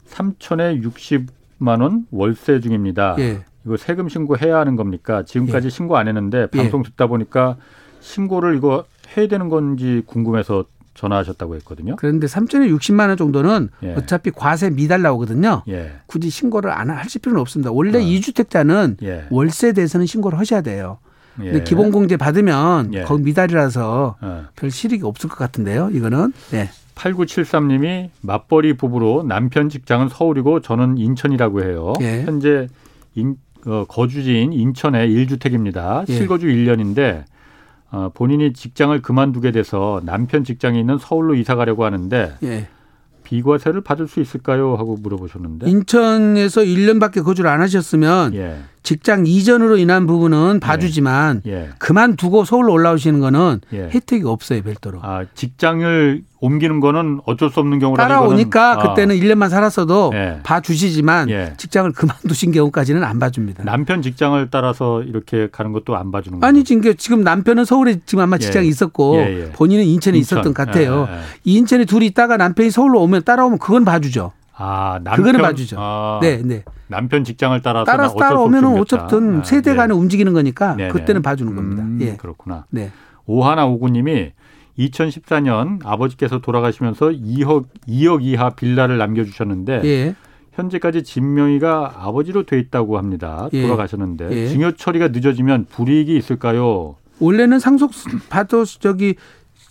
[0.08, 3.16] 3천에 60만 원 월세 중입니다.
[3.18, 3.44] 예.
[3.66, 5.22] 이거 세금 신고해야 하는 겁니까?
[5.22, 5.70] 지금까지 예.
[5.70, 6.56] 신고 안 했는데 예.
[6.56, 7.58] 방송 듣다 보니까
[8.00, 10.64] 신고를 이거 해야 되는 건지 궁금해서
[10.94, 11.96] 전화하셨다고 했거든요.
[11.96, 13.94] 그런데 3천에 60만 원 정도는 예.
[13.96, 15.62] 어차피 과세 미달 나오거든요.
[15.68, 15.92] 예.
[16.06, 17.70] 굳이 신고를 안 하실 필요는 없습니다.
[17.70, 18.00] 원래 어.
[18.00, 19.26] 2주택자는 예.
[19.28, 20.98] 월세에 대해서는 신고를 하셔야 돼요.
[21.40, 21.50] 예.
[21.50, 23.02] 근데 기본 공제 받으면 예.
[23.02, 24.44] 거기 미달이라서 어.
[24.56, 25.90] 별 실익이 없을 것 같은데요.
[25.92, 26.32] 이거는.
[26.50, 26.70] 네.
[26.94, 31.92] 8973님이 맞벌이 부부로 남편 직장은 서울이고 저는 인천이라고 해요.
[32.00, 32.22] 예.
[32.22, 32.68] 현재
[33.14, 36.08] 인, 어, 거주지인 인천의 1주택입니다.
[36.08, 36.12] 예.
[36.14, 37.24] 실거주 1년인데
[37.90, 42.68] 어, 본인이 직장을 그만두게 돼서 남편 직장이 있는 서울로 이사 가려고 하는데 예.
[43.24, 44.76] 비과세를 받을 수 있을까요?
[44.76, 48.58] 하고 물어보셨는데 인천에서 1년밖에 거주를 안 하셨으면 예.
[48.84, 50.60] 직장 이전으로 인한 부분은 예.
[50.60, 51.70] 봐주지만 예.
[51.78, 53.88] 그만두고 서울로 올라오시는 거는 예.
[53.92, 55.00] 혜택이 없어요 별도로.
[55.02, 58.76] 아 직장을 옮기는 거는 어쩔 수 없는 경우라 따라오니까 아.
[58.76, 60.40] 그때는 1년만 살았어도 예.
[60.42, 61.54] 봐주시지만 예.
[61.56, 63.64] 직장을 그만두신 경우까지는 안 봐줍니다.
[63.64, 66.46] 남편 직장을 따라서 이렇게 가는 것도 안 봐주는 거죠?
[66.46, 69.16] 아니 지금 지금 남편은 서울에 지금 아마 직장이 있었고
[69.54, 70.38] 본인은 인천에 인천.
[70.38, 71.08] 있었던 것 같아요.
[71.44, 74.32] 인천에 둘이 있다가 남편이 서울로 오면 따라오면 그건 봐주죠.
[74.56, 75.76] 아, 남편, 그거는 봐주죠.
[75.78, 76.64] 아, 네, 네.
[76.86, 79.98] 남편 직장을 따라서 따라서 따라오면은 어쨌든 아, 세대 간에 예.
[79.98, 80.90] 움직이는 거니까 네네.
[80.90, 81.82] 그때는 봐주는 겁니다.
[81.82, 82.16] 음, 예.
[82.16, 82.66] 그렇구나.
[82.70, 82.90] 네.
[83.26, 84.32] 오하나 오구님이
[84.78, 90.14] 2014년 아버지께서 돌아가시면서 2억 2억 이하 빌라를 남겨주셨는데 예.
[90.52, 93.48] 현재까지 진명이가 아버지로 돼 있다고 합니다.
[93.52, 93.62] 예.
[93.62, 94.48] 돌아가셨는데 예.
[94.48, 96.96] 증여 처리가 늦어지면 불이익이 있을까요?
[97.18, 97.92] 원래는 상속
[98.28, 99.16] 받도 저기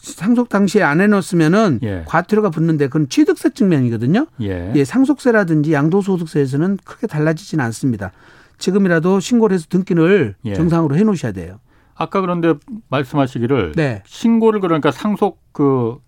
[0.04, 2.04] 상속 당시에 안 해놓았으면은 예.
[2.06, 4.28] 과태료가 붙는데 그건 취득세 측면이거든요.
[4.42, 4.72] 예.
[4.76, 8.12] 예 상속세라든지 양도소득세에서는 크게 달라지지는 않습니다.
[8.58, 10.54] 지금이라도 신고를 해서 등기를 예.
[10.54, 11.60] 정상으로 해놓으셔야 돼요.
[11.96, 12.54] 아까 그런데
[12.90, 14.04] 말씀하시기를 네.
[14.06, 16.04] 신고를 그러니까 상속 그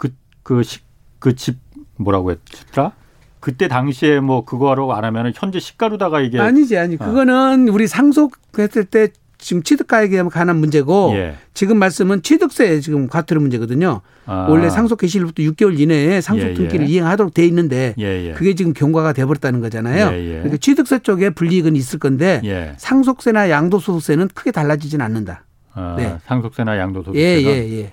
[0.00, 0.10] 그
[0.42, 0.82] 그집
[1.18, 1.52] 그, 그
[1.96, 2.92] 뭐라고 했더라?
[3.40, 6.98] 그때 당시에 뭐 그거로 안 하면은 현재 시가로다가 이게 아니지 아니 어.
[6.98, 9.08] 그거는 우리 상속했을 때
[9.40, 11.34] 지금 취득가액에 관한 문제고 예.
[11.54, 14.02] 지금 말씀은 취득세 지금 과태료 문제거든요.
[14.26, 14.46] 아.
[14.48, 16.94] 원래 상속 개시일부터 6개월 이내에 상속 등기를 예, 예.
[16.94, 18.32] 이행하도록 돼 있는데 예, 예.
[18.32, 20.12] 그게 지금 경과가 돼버렸다는 거잖아요.
[20.14, 25.44] 예, 그러니까 취득세 쪽에 불이익은 있을 건데 상속세나 양도소득세는 크게 달라지진 않는다.
[25.72, 26.16] 아, 네.
[26.26, 27.20] 상속세나 양도소득세.
[27.20, 27.92] 예, 예, 예.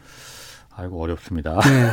[0.79, 1.59] 아이고 어렵습니다.
[1.61, 1.91] 네.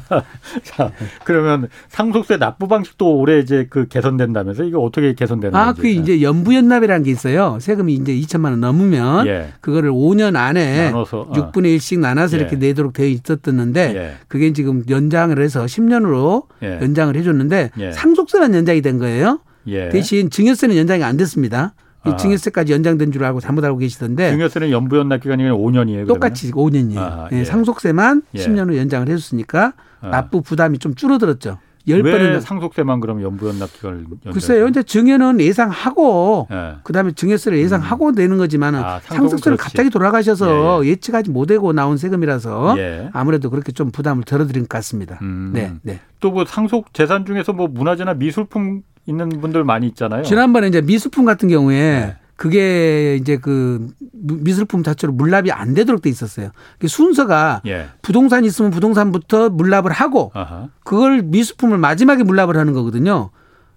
[0.64, 0.90] 자
[1.24, 5.80] 그러면 상속세 납부 방식도 올해 이제 그 개선된다면서 이거 어떻게 개선되는 아, 건지?
[5.80, 7.58] 아그 이제 연부 연납이라는 게 있어요.
[7.60, 9.52] 세금이 이제 2천만 원 넘으면 예.
[9.60, 11.76] 그거를 5년 안에 나눠서, 6분의 어.
[11.76, 12.40] 1씩 나눠서 예.
[12.40, 14.14] 이렇게 내도록 되어 있었었는데 예.
[14.26, 16.78] 그게 지금 연장을 해서 10년으로 예.
[16.80, 17.92] 연장을 해줬는데 예.
[17.92, 19.40] 상속세는 연장이 된 거예요.
[19.66, 19.90] 예.
[19.90, 21.74] 대신 증여세는 연장이 안 됐습니다.
[22.12, 22.16] 아.
[22.16, 24.30] 증여세까지 연장된 줄 알고 잘못 알고 계시던데.
[24.30, 26.06] 증여세는 연부 연납 기간이 5년이에요.
[26.06, 26.72] 똑같이 그러면?
[26.72, 26.98] 5년이에요.
[26.98, 27.44] 아, 예.
[27.44, 28.38] 상속세만 예.
[28.38, 30.08] 10년으로 연장을 해줬으니까 아.
[30.08, 31.58] 납부 부담이 좀 줄어들었죠.
[31.86, 34.68] 열번은 상속세만 그럼 연부 연납 기간을 글쎄요.
[34.68, 36.76] 이제 증여는 예상하고 예.
[36.82, 38.14] 그다음에 증여세를 예상하고 음.
[38.14, 40.96] 내는 거지만은 아, 상속세를 갑자기 돌아가셔서 예, 예.
[40.96, 43.10] 측하지 못하고 나온 세금이라서 예.
[43.12, 45.18] 아무래도 그렇게 좀 부담을 덜어드린 것 같습니다.
[45.20, 45.50] 음.
[45.52, 46.00] 네, 네.
[46.20, 50.22] 또 뭐 상속 재산 중에서 뭐 문화재나 미술품 있는 분들 많이 있잖아요.
[50.22, 52.16] 지난번에 이제 미술품 같은 경우에 네.
[52.36, 56.50] 그게 이제 그 미술품 자체로 물납이 안 되도록 돼 있었어요.
[56.84, 57.86] 순서가 예.
[58.02, 60.68] 부동산 있으면 부동산부터 물납을 하고 아하.
[60.82, 63.30] 그걸 미술품을 마지막에 물납을 하는 거거든요.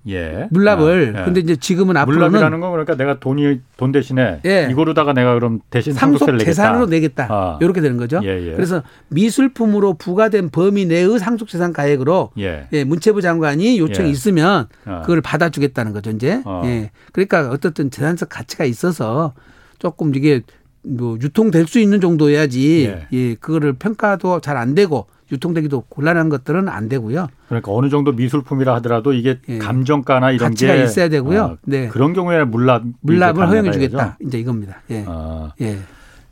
[0.09, 0.47] 예.
[0.51, 1.13] 물납을.
[1.15, 1.25] 아, 예.
[1.25, 4.67] 근데 이제 지금은 앞으로는 물납이라는 건 그러니까 내가 돈이 돈 대신에 예.
[4.71, 7.27] 이거로다가 내가 그럼 대신 상속 재산으로 내겠다.
[7.29, 7.59] 아.
[7.61, 8.19] 이렇게 되는 거죠.
[8.23, 8.53] 예, 예.
[8.53, 12.67] 그래서 미술품으로 부과된 범위 내의 상속 재산 가액으로 예.
[12.73, 12.83] 예.
[12.83, 14.11] 문체부 장관이 요청이 예.
[14.11, 15.01] 있으면 아.
[15.01, 16.41] 그걸 받아주겠다는 거죠 이제.
[16.45, 16.61] 아.
[16.65, 16.91] 예.
[17.11, 19.33] 그러니까 어떻든 재산적 가치가 있어서
[19.79, 20.41] 조금 이게
[20.83, 23.07] 뭐 유통될 수 있는 정도여야지 예.
[23.11, 23.35] 예.
[23.35, 27.27] 그거를 평가도 잘 안 되고 유통되기도 곤란한 것들은 안 되고요.
[27.47, 29.57] 그러니까 어느 정도 미술품이라 하더라도 이게 예.
[29.57, 31.41] 감정가나 이런 가치가 게 있어야 되고요.
[31.41, 31.87] 어, 네.
[31.87, 34.17] 그런 경우에 물납 물납을 허용해 주겠다.
[34.21, 34.81] 이제 이겁니다.
[34.89, 35.03] 예.
[35.07, 35.53] 아.
[35.61, 35.77] 예.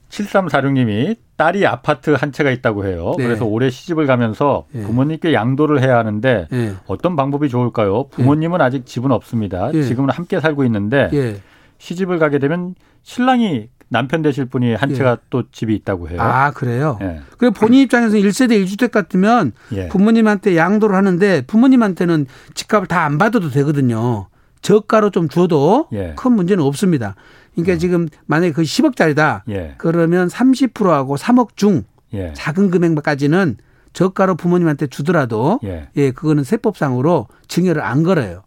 [0.10, 3.14] 7346님이 딸이 아파트 한 채가 있다고 해요.
[3.18, 3.26] 네.
[3.26, 4.82] 그래서 올해 시집을 가면서 예.
[4.82, 6.74] 부모님께 양도를 해야 하는데 예.
[6.88, 8.08] 어떤 방법이 좋을까요?
[8.10, 9.72] 부모님은 아직 집은 없습니다.
[9.74, 9.84] 예.
[9.84, 11.42] 지금은 함께 살고 있는데 예.
[11.80, 15.16] 시집을 가게 되면 신랑이 남편 되실 분이 한 채가 예.
[15.30, 16.22] 또 집이 있다고 해요.
[16.22, 16.98] 아 그래요.
[17.02, 17.22] 예.
[17.38, 19.88] 그 본인 입장에서 1세대 1주택 같으면 예.
[19.90, 24.28] 부모님한테 양도를 하는데 부모님한테는 집값을 다 안 받아도 되거든요.
[24.62, 26.14] 저가로 좀 줘도 예.
[26.18, 27.16] 큰 문제는 없습니다.
[27.54, 27.78] 그러니까 어.
[27.78, 29.42] 지금 만약에 그 10억짜리다.
[29.50, 29.76] 예.
[29.78, 31.84] 그러면 30%하고 3억 중
[32.14, 32.34] 예.
[32.34, 33.58] 작은 금액까지는
[33.94, 35.90] 저가로 부모님한테 주더라도 예.
[35.96, 38.42] 예, 그거는 세법상으로 증여를 안 걸어요.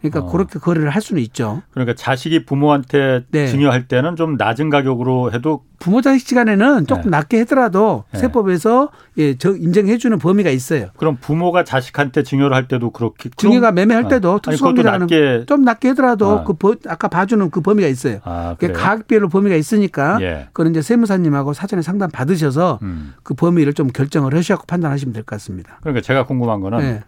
[0.00, 0.30] 그러니까 어.
[0.32, 1.62] 그렇게 거래를 할 수는 있죠.
[1.72, 3.46] 그러니까 자식이 부모한테 네.
[3.48, 7.10] 증여할 때는 좀 낮은 가격으로 해도 부모 자식 시간에는 조금 네.
[7.10, 8.18] 낮게 하더라도 네.
[8.18, 10.88] 세법에서 예, 저 인정해 주는 범위가 있어요.
[10.98, 14.38] 그럼 부모가 자식한테 증여를 할 때도 그렇게 증여가 매매할 때도 아.
[14.42, 15.08] 특수관계라는
[15.46, 16.44] 좀 낮게 하더라도 아.
[16.44, 18.18] 그 버, 아까 봐주는 그 범위가 있어요.
[18.24, 20.48] 아, 그러니까 가격별로 범위가 있으니까 예.
[20.52, 23.14] 그건 이제 세무사님하고 사전에 상담 받으셔서 음.
[23.22, 25.78] 그 범위를 좀 결정을 하셔서 판단하시면 될 것 같습니다.
[25.80, 27.02] 그러니까 제가 궁금한 거는 네.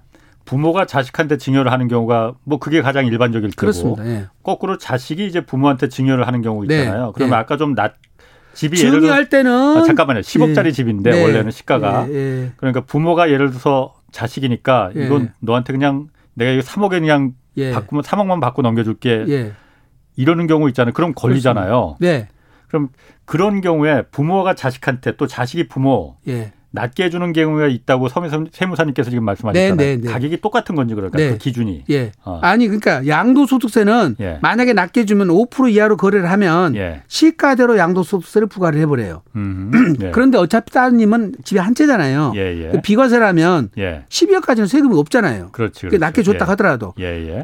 [0.45, 4.07] 부모가 자식한테 증여를 하는 경우가 뭐 그게 가장 일반적일 테고 그렇습니다.
[4.07, 4.27] 예.
[4.43, 6.81] 거꾸로 자식이 이제 부모한테 증여를 하는 경우 네.
[6.81, 7.07] 있잖아요.
[7.07, 7.13] 네.
[7.15, 7.37] 그러면 네.
[7.37, 7.95] 아까 좀 낮
[8.55, 10.21] 집이 증여할 때는 아, 잠깐만요.
[10.21, 10.71] 10억짜리 예.
[10.73, 11.23] 집인데 네.
[11.23, 12.53] 원래는 시가가 예, 예.
[12.57, 15.07] 그러니까 부모가 예를 들어서 자식이니까 예.
[15.07, 17.33] 이건 너한테 그냥 내가 이거 3억에 그냥
[17.73, 19.53] 바꾸면 3억만 받고 넘겨줄게
[20.17, 20.93] 이러는 경우 있잖아요.
[20.93, 21.97] 그럼 걸리잖아요.
[22.01, 22.29] 네.
[22.69, 22.89] 그럼
[23.25, 26.17] 그런 경우에 부모가 자식한테 또 자식이 부모
[26.73, 28.09] 낮게 해주는 경우가 있다고
[28.51, 29.77] 세무사님께서 지금 말씀하셨잖아요.
[29.77, 30.11] 네, 네, 네.
[30.11, 31.31] 가격이 똑같은 건지 그럴까 네.
[31.31, 31.85] 그 기준이.
[31.91, 32.13] 예.
[32.25, 32.41] 어.
[32.43, 34.39] 아니 그러니까 양도소득세는 예.
[34.43, 37.03] 만약에 낮게 주면 5% 이하로 거래를 하면 예.
[37.09, 39.23] 시가대로 양도소득세를 부과를 해버려요.
[40.03, 40.11] 예.
[40.11, 42.33] 그런데 어차피 따님은 집에 한 채잖아요.
[42.37, 42.69] 예, 예.
[42.71, 44.05] 그 비과세라면 예.
[44.09, 45.51] 12억까지는 세금이 없잖아요.
[45.53, 45.81] 그렇지.
[45.83, 45.99] 그렇지.
[45.99, 46.95] 낮게 줬다 하더라도.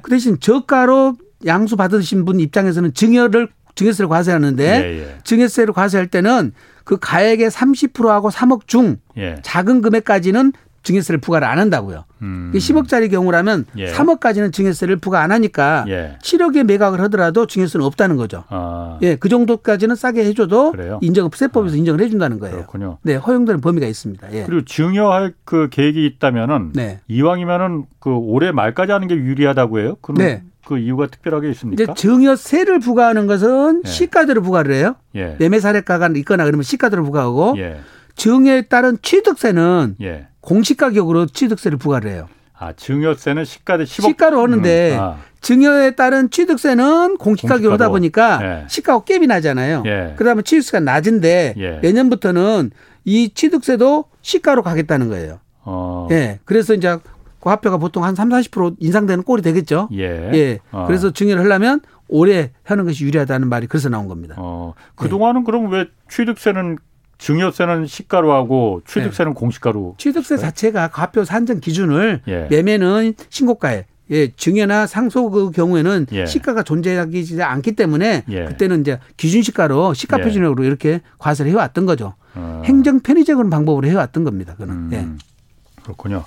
[0.03, 1.17] 그 대신 저가로
[1.47, 3.49] 양수 받으신 분 입장에서는 증여를
[3.79, 6.53] 증여세를 과세하는데 증여세를 과세할 때는
[6.85, 9.37] 그 가액의 30%하고 3억 중 예.
[9.43, 10.53] 작은 금액까지는
[10.83, 12.05] 증여세를 부과를 안 한다고요.
[12.23, 12.51] 음.
[12.55, 13.93] 10억짜리 경우라면 예.
[13.93, 16.17] 3억까지는 증여세를 부과 안 하니까 예.
[16.23, 18.45] 7억에 매각을 하더라도 증여세는 없다는 거죠.
[18.49, 18.99] 아.
[19.03, 21.79] 예, 그 정도까지는 싸게 해줘도 인정 세법에서 아.
[21.79, 22.57] 인정을 해준다는 거예요.
[22.57, 22.99] 그렇군요.
[23.03, 24.33] 네, 허용되는 범위가 있습니다.
[24.33, 24.45] 예.
[24.45, 27.01] 그리고 증여할 그 계획이 있다면은 네.
[27.09, 29.97] 이왕이면은 그 올해 말까지 하는 게 유리하다고 해요.
[30.01, 30.43] 그럼 네.
[30.67, 31.83] 그 이유가 특별하게 있습니까?
[31.83, 33.89] 이제 증여세를 부과하는 것은 예.
[33.89, 34.97] 시가대로 부과를 해요.
[35.15, 35.37] 예.
[35.39, 37.81] 매매 사례가가 있거나 그러면 시가대로 부과하고 예.
[38.17, 40.28] 증여에 따른 취득세는 예.
[40.49, 42.27] 공시 가격으로 취득세를 부과를 해요.
[42.59, 45.17] 아, 증여세는 시가대 10억 시가로 하는데 음, 아.
[45.43, 48.65] 증여에 따른 취득세는 공시가격으로 하다 보니까 예.
[48.67, 49.83] 시가하고 갭이 나잖아요.
[49.85, 50.15] 예.
[50.17, 51.79] 그다음에 취득세가 낮은데 예.
[51.83, 52.71] 내년부터는
[53.05, 55.39] 이 취득세도 시가로 가겠다는 거예요.
[55.65, 56.09] 어.
[56.13, 56.41] 예.
[56.47, 56.97] 그래서 이제
[57.41, 59.91] 그 화표가 보통 한 3, 40% 인상되는 꼴이 되겠죠.
[59.93, 60.31] 예.
[60.33, 60.59] 예.
[60.73, 60.87] 어.
[60.87, 64.35] 그래서 증여를 하려면 올해 하는 것이 유리하다는 말이 그래서 나온 겁니다.
[64.39, 64.73] 어.
[64.97, 65.45] 그동안은 예.
[65.45, 66.79] 그럼 왜 취득세는
[67.19, 69.39] 증여세는 시가로 하고 취득세는 네.
[69.39, 70.41] 공시가로 취득세 네?
[70.41, 72.47] 자체가 과표 산정 기준을 예.
[72.51, 76.27] 매매는 신고가에 예, 증여나 상속 그 경우에는 예.
[76.27, 78.45] 시가가 존재하지 않기 때문에 예.
[78.47, 80.23] 그때는 이제 기준 시가로 시가 예.
[80.23, 82.15] 표준으로 이렇게 과세를 해왔던 거죠.
[82.35, 82.63] 어.
[82.65, 84.55] 행정 편의적인 방법으로 해왔던 겁니다.
[84.57, 84.75] 그는.
[84.75, 84.91] 음.
[84.93, 85.83] 예.
[85.83, 86.25] 그렇군요.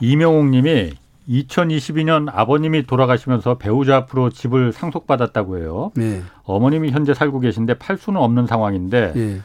[0.00, 0.94] 이명옥 님이
[1.28, 5.92] 2022년 아버님이 돌아가시면서 배우자 앞으로 집을 상속받았다고 해요.
[5.94, 6.22] 네.
[6.44, 9.40] 어머님이 현재 살고 계신데 팔 수는 없는 상황인데 네.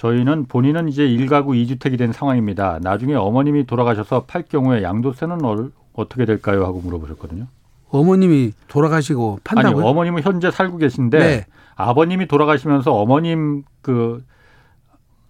[0.00, 2.78] 저희는 본인은 이제 1가구 2주택이 된 상황입니다.
[2.80, 6.64] 나중에 어머님이 돌아가셔서 팔 경우에 양도세는 얼, 어떻게 될까요?
[6.64, 7.46] 하고 물어보셨거든요.
[7.90, 9.82] 어머님이 돌아가시고 판다고요?
[9.82, 11.46] 아니, 어머님은 현재 살고 계신데 네.
[11.74, 14.24] 아버님이 돌아가시면서 어머님 그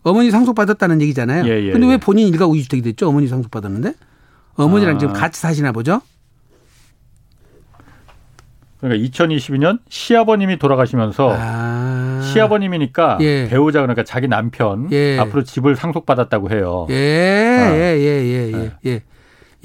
[0.05, 1.47] 어머니 상속받았다는 얘기잖아요.
[1.47, 1.97] 예, 예, 근데 왜 예.
[1.97, 3.09] 본인 1가구 2주택이 됐죠?
[3.09, 3.95] 어머니 상속받았는데?
[4.55, 4.99] 어머니랑 아.
[4.99, 6.01] 지금 같이 사시나 보죠?
[8.81, 12.21] 그러니까 2022년 시아버님이 돌아가시면서 아.
[12.33, 13.49] 시아버님이니까 예.
[13.49, 15.19] 배우자 그러니까 자기 남편 예.
[15.19, 16.87] 앞으로 집을 상속받았다고 해요.
[16.91, 17.75] 예, 아.
[17.75, 19.03] 예, 예, 예, 예, 예.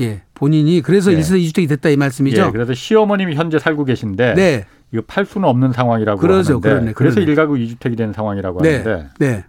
[0.01, 0.21] 예.
[0.33, 1.17] 본인이 그래서 예.
[1.17, 2.47] 1세 2주택이 됐다 이 말씀이죠.
[2.47, 2.51] 예.
[2.51, 4.65] 그래서 시어머님이 현재 살고 계신데 네.
[4.91, 7.33] 이거 팔 수는 없는 상황이라고 그러죠, 하는데 그러네, 그래서 그러네.
[7.33, 8.77] 1가구 2주택이 된 상황이라고 네.
[8.77, 9.45] 하는데 네.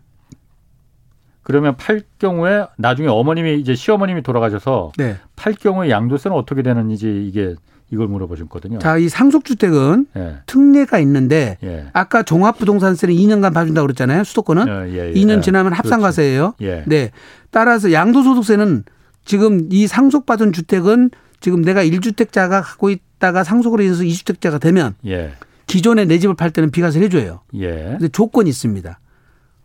[1.43, 5.17] 그러면 팔 경우에 나중에 어머님이 이제 시어머님이 돌아가셔서 네.
[5.37, 7.55] 팔 경우에 양도세는 어떻게 되는지 이게
[7.91, 8.79] 이걸 물어보셨거든요.
[8.81, 10.37] 자, 이 상속주택은 예.
[10.47, 11.87] 특례가 있는데 예.
[11.93, 14.25] 아까 종합부동산세는 2년간 봐준다고 그랬잖아요.
[14.25, 15.41] 수도권은 예, 2년 예.
[15.41, 16.55] 지나면 합산과세예요.
[16.63, 16.85] 예.
[16.87, 17.11] 네.
[17.51, 18.85] 따라서 양도소득세는
[19.25, 21.11] 지금 이 상속받은 주택은
[21.41, 25.33] 지금 내가 1주택자가 갖고 있다가 상속으로 인해서 2주택자가 되면 예.
[25.67, 27.41] 기존에 내 집을 팔 때는 비과세를 해줘요.
[27.51, 28.99] 근데 조건이 있습니다.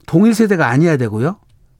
[0.05, 1.37] 동일 세대가 아니어야 되고요.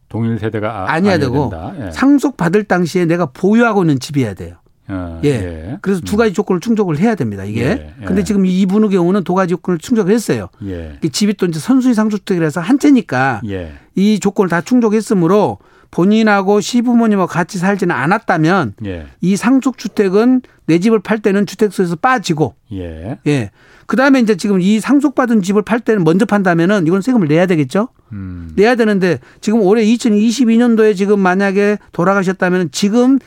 [0.10, 1.92] 동일 세대가 아, 니야 되고 예.
[1.92, 4.58] 상속 받을 당시에 내가 보유하고 있는 집이어야 돼요.
[4.92, 5.30] 어, 예.
[5.30, 5.78] 예.
[5.82, 7.46] 그래서 두 가지 조건을 충족을 해야 됩니다.
[7.46, 7.62] 이게.
[7.62, 7.94] 예.
[8.02, 8.06] 예.
[8.06, 10.50] 근데 지금 이분의 경우는 두 가지 조건을 충족을 했어요.
[10.66, 11.00] 예.
[11.10, 13.74] 집이 또 이제 선순위 상속주택이라서 한 채니까 예.
[13.96, 15.60] 이 조건을 다 충족했으므로
[15.92, 19.08] 본인하고 시부모님하고 같이 살지는 않았다면 예.
[19.22, 23.20] 이 상속 주택은 내 집을 팔 때는 주택수에서 빠지고 예.
[23.28, 23.52] 예.
[23.86, 27.90] 그다음에 이제 지금 이 상속받은 집을 팔 때는 먼저 판다면은 이건 세금을 내야 되겠죠.
[28.14, 28.52] 음.
[28.56, 33.20] 내야 되는데 지금 올해 2022년도에 지금 만약에 돌아가셨다면 지금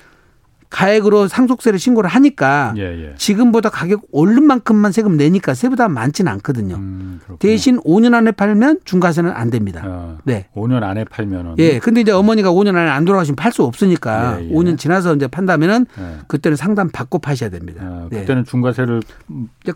[0.70, 3.14] 가액으로 상속세를 신고를 하니까 예, 예.
[3.16, 6.76] 지금보다 가격 오른 만큼만 세금 내니까 세보다 많지는 않거든요.
[6.76, 9.82] 음, 대신 5년 안에 팔면 중과세는 안 됩니다.
[9.84, 10.48] 어, 네.
[10.54, 11.78] 5년 안에 팔면은 예.
[11.78, 14.76] 근데 이제 어머니가 5년 안에 안 돌아가시면 팔 수 없으니까 예, 5년 예.
[14.76, 16.18] 지나서 이제 판다면은 예.
[16.26, 17.82] 그때는 상담 받고 파셔야 됩니다.
[17.84, 18.50] 어, 그때는 네.
[18.50, 19.02] 중과세를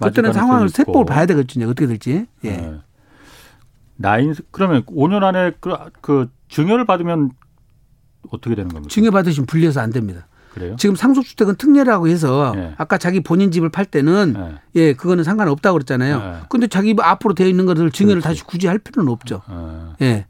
[0.01, 1.61] 그때는 상황을 세법을 봐야 되겠죠.
[1.64, 2.26] 어떻게 될지.
[2.45, 2.57] 예.
[2.57, 2.80] 어.
[3.97, 7.30] 나인 그러면 5년 안에 그, 그 증여를 받으면
[8.30, 8.89] 어떻게 되는 겁니까?
[8.91, 10.26] 증여 받으시면 불리해서 안 됩니다.
[10.53, 10.76] 그래요?
[10.76, 12.74] 지금 상속주택은 특례라고 해서 네.
[12.78, 14.55] 아까 자기 본인 집을 팔 때는 네.
[14.74, 16.18] 예 그거는 상관없다고 그랬잖아요.
[16.18, 16.32] 네.
[16.49, 18.28] 근데 자기 뭐 앞으로 되어 있는 것을 증여를 그렇지.
[18.28, 19.42] 다시 굳이 할 필요는 없죠.
[19.46, 19.94] 어.
[20.03, 20.26] 예.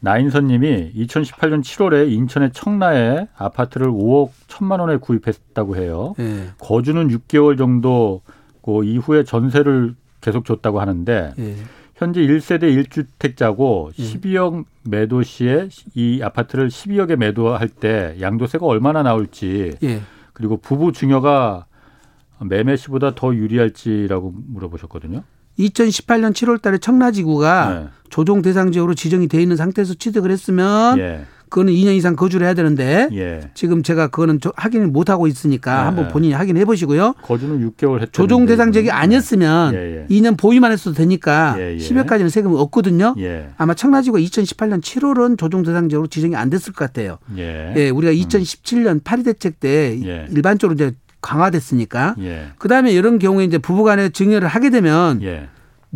[0.00, 6.14] 나인선 님이 2018년 7월에 인천의 청라에 아파트를 5억 1천만 원에 구입했다고 해요.
[6.18, 6.48] 예.
[6.58, 8.22] 거주는 6개월 정도
[8.64, 11.56] 그 이후에 전세를 계속 줬다고 하는데 예.
[12.00, 14.02] 현재 1세대 1주택자고 예.
[14.02, 20.00] 12억 매도 시에 이 아파트를 12억에 매도할 때 양도세가 얼마나 나올지 예.
[20.32, 21.66] 그리고 부부 증여가
[22.40, 25.24] 매매 시보다 더 유리할지라고 물어보셨거든요.
[25.58, 27.88] 2018년 7월 달에 청라지구가 네.
[28.08, 31.26] 조정 대상 지역으로 지정이 돼 있는 상태에서 취득을 했으면 예.
[31.50, 33.40] 그거는 2년 이상 거주를 해야 되는데 예.
[33.54, 35.84] 지금 제가 그거는 확인을 못 하고 있으니까 예.
[35.84, 37.14] 한번 본인이 확인해 보시고요.
[37.22, 40.06] 거주는 6개월 했 조정 대상 지역이 아니었으면 예.
[40.08, 40.36] 2년 예.
[40.36, 42.28] 보유만 했어도 되니까 10여까지는 예, 예.
[42.28, 43.14] 세금이 없거든요.
[43.58, 47.18] 아마 청라지구가 2018년 7월은 조정 대상 지역으로 지정이 안 됐을 것 같아요.
[47.36, 49.00] 예, 우리가 2017년 음.
[49.02, 49.94] 파리 대책 때
[50.30, 52.14] 일반적으로 이제 강화됐으니까.
[52.58, 55.20] 그다음에 이런 경우에 이제 부부간에 증여를 하게 되면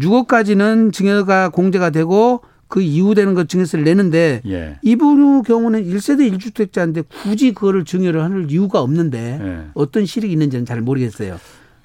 [0.00, 2.42] 6억까지는 증여가 공제가 되고
[2.74, 4.80] 그 이후 되는 것 증여세를 내는데 예.
[4.82, 9.70] 이분의 경우는 1세대 1주택자인데 굳이 그거를 증여를 할 이유가 없는데 예.
[9.74, 11.38] 어떤 실익이 있는지는 잘 모르겠어요.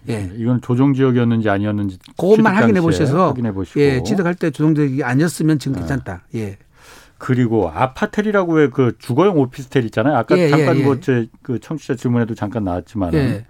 [0.10, 0.32] 예.
[0.36, 5.60] 이건 조정 지역이었는지 아니었는지 그것만 확인해 보셔서 확인해 보시고 예, 취득할 때 조정 지역이 아니었으면
[5.60, 5.82] 지금 예.
[5.82, 6.24] 괜찮다.
[6.34, 6.58] 예.
[7.20, 10.18] 그리고 아파텔이라고 왜 그 주거용 오피스텔 있잖아요.
[10.18, 13.46] 아까 예, 예 잠깐 예, 뭐제 그 청취자 질문에도 잠깐 나왔지만 예.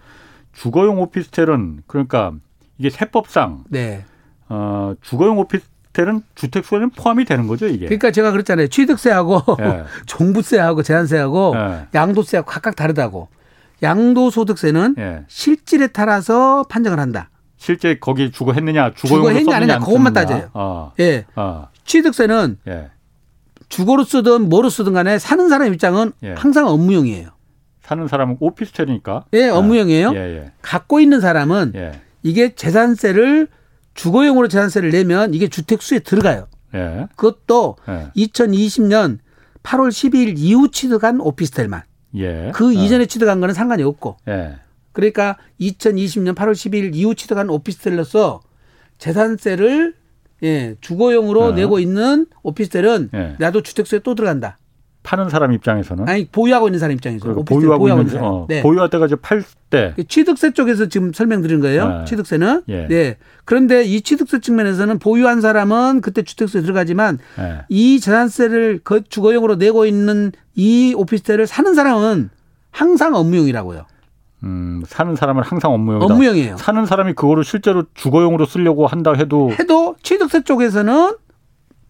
[0.51, 2.33] 주거용 오피스텔은 그러니까
[2.77, 4.03] 이게 세법상 네.
[4.49, 7.85] 어, 주거용 오피스 주택은 주택 수에는 포함이 되는 거죠 이게.
[7.85, 8.67] 그러니까 제가 그랬잖아요.
[8.67, 9.83] 취득세하고 네.
[10.05, 11.87] 종부세하고 제한세하고 네.
[11.93, 13.27] 양도세하고 각각 다르다고.
[13.81, 15.23] 양도소득세는 네.
[15.27, 17.29] 실질에 따라서 판정을 한다.
[17.57, 20.49] 실제 거기 주거 했느냐, 주거용으로 주거했냐 아니냐 그것만 따져요.
[20.53, 20.93] 어.
[20.99, 21.25] 예.
[21.35, 21.67] 어.
[21.85, 22.89] 취득세는 예.
[23.67, 26.33] 주거로 쓰든 뭐로 쓰든 간에 사는 사람 입장은 예.
[26.33, 27.29] 항상 업무용이에요.
[27.83, 29.25] 사는 사람은 오피스텔이니까.
[29.33, 30.11] 예, 업무용이에요.
[30.13, 30.51] 예, 예.
[30.61, 31.91] 갖고 있는 사람은 예.
[32.21, 33.47] 이게 재산세를
[33.99, 36.47] 주거용으로 재산세를 내면 이게 주택수에 들어가요.
[36.73, 37.07] 예.
[37.17, 38.11] 그것도 예.
[38.15, 39.17] 2020년
[39.61, 41.81] 8월 12일 이후 취득한 오피스텔만.
[42.15, 42.51] 예.
[42.55, 42.71] 그 어.
[42.71, 44.15] 이전에 취득한 거는 상관이 없고.
[44.29, 44.55] 예.
[44.93, 48.39] 그러니까 2020년 8월 12일 이후 취득한 오피스텔로서
[48.99, 49.95] 재산세를
[50.43, 51.51] 예, 주거용으로 어.
[51.51, 53.35] 내고 있는 오피스텔은 예.
[53.37, 54.57] 나도 주택수에 또 들어간다.
[55.09, 57.43] 파는 사람 입장에서는 아니 보유하고 있는 사람 입장에서 보유하고,
[57.79, 58.61] 보유하고 있는 어, 네.
[58.61, 61.87] 보유할 때가 이제 팔때 취득세 쪽에서 지금 설명드린 거예요.
[61.87, 62.05] 네.
[62.05, 62.87] 취득세는 예.
[62.87, 63.17] 네.
[63.43, 67.61] 그런데 이 취득세 측면에서는 보유한 사람은 그때 주택수에 들어가지만 네.
[67.69, 72.29] 이 재산세를 그 주거용으로 내고 있는 이 오피스텔을 사는 사람은
[72.69, 73.87] 항상 업무용이라고요.
[74.43, 76.13] 음, 사는 사람은 항상 업무용이다.
[76.13, 76.57] 업무용이에요.
[76.57, 81.15] 사는 사람이 그거를 실제로 주거용으로 쓰려고 한다 해도 해도 취득세 쪽에서는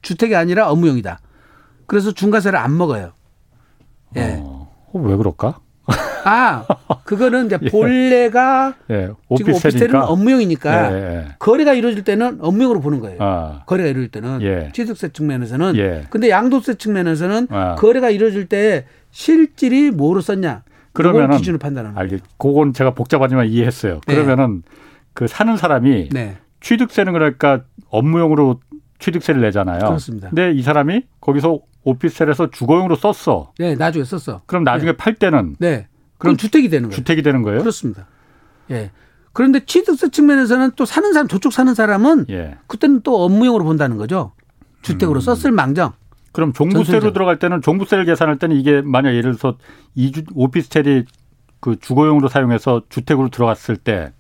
[0.04, 1.20] 주택이 아니라 업무용이다.
[1.90, 3.12] 그래서 중과세를 안 먹어요.
[4.16, 4.38] 예.
[4.40, 5.60] 어, 왜 그럴까?
[6.24, 6.66] 아,
[7.04, 7.70] 그거는 이제 예.
[7.70, 9.10] 본래가 예.
[9.36, 11.26] 지금 오피스텔은 업무용이니까 예, 예.
[11.40, 13.18] 거래가 이루어질 때는 업무용으로 보는 거예요.
[13.20, 13.64] 아.
[13.66, 14.70] 거래가 이루어질 때는 예.
[14.74, 16.04] 취득세 측면에서는 예.
[16.12, 17.76] 근데 양도세 측면에서는 아.
[17.76, 20.64] 거래가 이루어질 때 실질이 뭐로 썼냐?
[20.94, 22.04] 그러면 기준을 판단하는 거예요.
[22.04, 22.22] 알겠.
[22.38, 24.02] 그건 제가 복잡하지만 이해했어요.
[24.06, 24.14] 네.
[24.14, 24.62] 그러면은
[25.14, 26.38] 그 사는 사람이 네.
[26.62, 28.60] 취득세는 그러니까 업무용으로
[29.00, 29.80] 취득세를 내잖아요.
[29.80, 30.30] 그렇습니다.
[30.30, 33.54] 근데 이 사람이 거기서 오피스텔에서 주거용으로 썼어.
[33.58, 34.42] 네, 나중에 썼어.
[34.46, 34.98] 그럼 나중에 네.
[34.98, 35.88] 팔 때는 네.
[36.18, 36.96] 그럼 주택이 되는 거예요.
[36.96, 37.60] 주택이 되는 거예요?
[37.60, 38.08] 그렇습니다.
[38.72, 38.92] 예.
[39.32, 42.58] 그런데 취득세 측면에서는 또 사는 사람 저쪽 사는 사람은 예.
[42.68, 44.34] 그때는 또 업무용으로 본다는 거죠.
[44.82, 45.22] 주택으로 음.
[45.22, 45.94] 썼을 망정.
[46.32, 47.14] 그럼 종부세로 전세죠.
[47.14, 49.58] 들어갈 때는 종부세를 계산할 때는 이게 만약 예를 들어서
[49.96, 51.06] 이주 오피스텔이
[51.60, 54.14] 그 주거용으로 사용해서 주택으로 들어갔을 때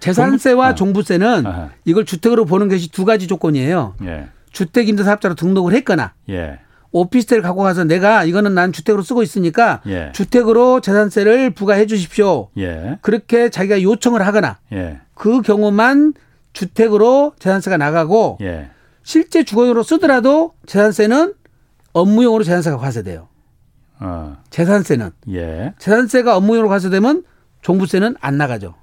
[0.00, 1.70] 재산세와 종부, 세는 아.
[1.84, 3.96] 이걸 주택으로 보는 것이 두 가지 조건이에요.
[4.04, 4.28] 예.
[4.52, 6.60] 주택임대사업자로 등록을 했거나 예.
[6.92, 10.10] 오피스텔 갖고 가서 내가 이거는 난 주택으로 쓰고 있으니까 예.
[10.12, 12.48] 주택으로 재산세를 부과해 주십시오.
[12.58, 12.98] 예.
[13.02, 15.00] 그렇게 자기가 요청을 하거나 예.
[15.14, 16.14] 그 경우만
[16.52, 18.70] 주택으로 재산세가 나가고 예.
[19.02, 21.34] 실제 주거용으로 쓰더라도 재산세는
[21.92, 23.28] 업무용으로 재산세가 과세돼요.
[24.00, 24.36] 어.
[24.50, 25.10] 재산세는.
[25.32, 25.74] 예.
[25.78, 27.24] 재산세가 업무용으로 가서되면
[27.62, 28.74] 종부세는 안 나가죠.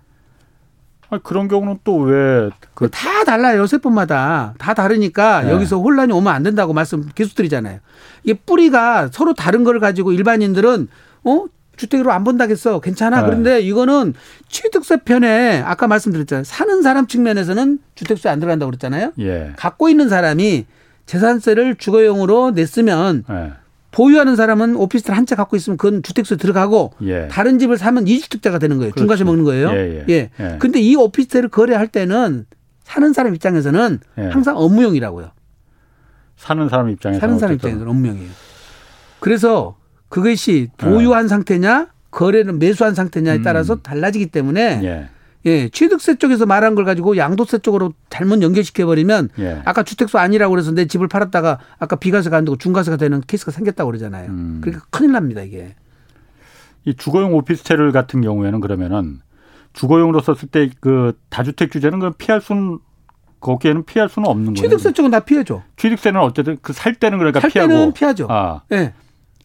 [1.10, 2.50] 아, 그런 경우는 또 왜?
[2.74, 2.90] 그...
[2.90, 3.66] 다 달라요.
[3.66, 4.56] 세법마다.
[4.58, 5.52] 다 다르니까 네.
[5.52, 7.80] 여기서 혼란이 오면 안 된다고 말씀 계속 드리잖아요.
[8.24, 10.88] 이게 뿌리가 서로 다른 걸 가지고 일반인들은
[11.24, 11.46] 어?
[11.78, 12.80] 주택으로 안 본다겠어.
[12.82, 13.22] 괜찮아.
[13.22, 13.26] 네.
[13.28, 14.16] 그런데 이거는
[14.50, 16.44] 취득세 편에 아까 말씀드렸잖아요.
[16.44, 19.14] 사는 사람 측면에서는 주택세 안 들어간다고 그랬잖아요.
[19.20, 19.54] 예.
[19.56, 20.66] 갖고 있는 사람이
[21.06, 23.54] 재산세를 주거용으로 냈으면 네.
[23.98, 27.28] 보유하는 사람은 오피스텔 한 채 갖고 있으면 그건 주택세 들어가고 예.
[27.30, 28.92] 다른 집을 사면 이주택자가 되는 거예요.
[28.92, 29.02] 그렇지.
[29.02, 29.72] 중과세 먹는 거예요.
[29.72, 30.06] 예, 예.
[30.08, 30.30] 예.
[30.40, 30.58] 예.
[30.60, 32.46] 근데 이 오피스텔을 거래할 때는
[32.84, 34.22] 사는 사람 입장에서는 예.
[34.28, 35.32] 항상 업무용이라고요.
[36.38, 38.30] 사는 사람 입장에서 사는 사람 입장에서는 업무용이에요.
[39.20, 39.76] 그래서
[40.10, 41.30] 그것이 보유한 네.
[41.30, 43.44] 상태냐 거래는 매수한 상태냐에 음.
[43.44, 43.80] 따라서 음.
[43.84, 45.10] 달라지기 때문에
[45.48, 45.52] 예.
[45.64, 49.62] 예, 취득세 쪽에서 말한 걸 가지고 양도세 쪽으로 잘못 연결시켜 버리면 예.
[49.66, 53.90] 아까 주택수 아니라고 그래서 내 집을 팔았다가 아까 비과세가 안 되고 중과세가 되는 케이스가 생겼다고
[53.90, 54.30] 그러잖아요.
[54.30, 54.60] 음.
[54.62, 55.76] 그러니까 큰일 납니다, 이게.
[56.86, 59.20] 이 주거용 오피스텔 같은 경우에는 그러면은
[59.74, 62.80] 주거용으로 썼을 때 그 다주택 규제는 그 피할 수는
[63.40, 64.56] 거기에는 피할 수는 없는 거예요.
[64.56, 65.64] 취득세 쪽은 다 피해죠.
[65.78, 67.72] 취득세는 어쨌든 그 살 때는 그러니까 살 피하고.
[67.72, 68.28] 때는 피하죠.
[68.30, 68.62] 아.
[68.72, 68.94] 예.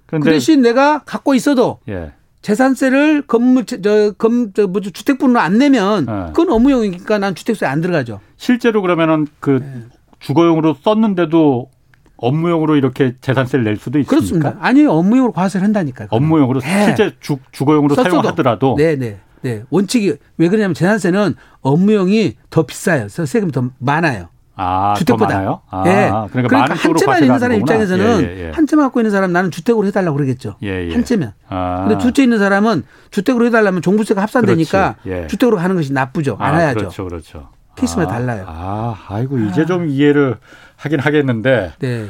[0.07, 2.13] 그 대신 내가 갖고 있어도 예.
[2.43, 6.13] 재산세를 건물 저건저 뭐죠 주택분으로 안 내면 네.
[6.27, 8.21] 그건 업무용이니까 난 주택세 안 들어가죠.
[8.37, 9.85] 실제로 그러면은 그 네.
[10.19, 11.71] 주거용으로 썼는데도
[12.17, 14.11] 업무용으로 이렇게 재산세를 낼 수도 있습니까?
[14.11, 14.57] 그렇습니다.
[14.61, 16.09] 아니 업무용으로 과세를 한다니까요.
[16.11, 16.87] 업무용으로 네.
[16.87, 18.11] 실제 주, 주거용으로 썼어도.
[18.11, 18.97] 사용하더라도 네네.
[18.97, 19.21] 네.
[19.43, 19.63] 네.
[19.71, 23.09] 원칙이 왜 그러냐면 재산세는 업무용이 더 비싸요.
[23.09, 24.29] 세금이 더 많아요.
[24.55, 25.45] 아, 주택보다.
[25.45, 26.11] 요 아, 예.
[26.31, 28.51] 그러니까, 그러니까 한 채만 있는 사람 입장에서는 예, 예, 예.
[28.51, 30.57] 한 채만 갖고 있는 사람 나는 주택으로 해달라고 그러겠죠.
[30.63, 30.93] 예, 예.
[30.93, 31.33] 한 채면.
[31.49, 31.87] 아.
[31.89, 35.27] 근데 두 채 있는 사람은 주택으로 해달라면 종부세가 합산되니까 예.
[35.27, 36.37] 주택으로 가는 것이 나쁘죠.
[36.39, 36.79] 안 아, 해야죠.
[36.81, 37.49] 그렇죠, 그렇죠.
[37.77, 38.45] 케이스마다 아, 달라요.
[38.47, 40.37] 아, 아이고 이제 좀 이해를
[40.77, 42.09] 하긴 하겠는데 네.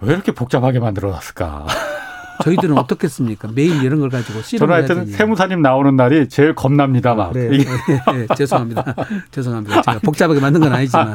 [0.00, 1.66] 왜 이렇게 복잡하게 만들어놨을까?
[2.42, 3.50] 저희들은 어떻겠습니까?
[3.54, 7.14] 매일 이런 걸 가지고 저는 하여튼 세무사님 나오는 날이 제일 겁납니다.
[7.14, 7.28] 막.
[7.28, 7.50] 아, 그래요.
[7.50, 7.64] 네,
[8.12, 8.94] 네, 죄송합니다.
[9.30, 9.82] 죄송합니다.
[9.82, 11.14] 제가 복잡하게 만든 건 아니지만.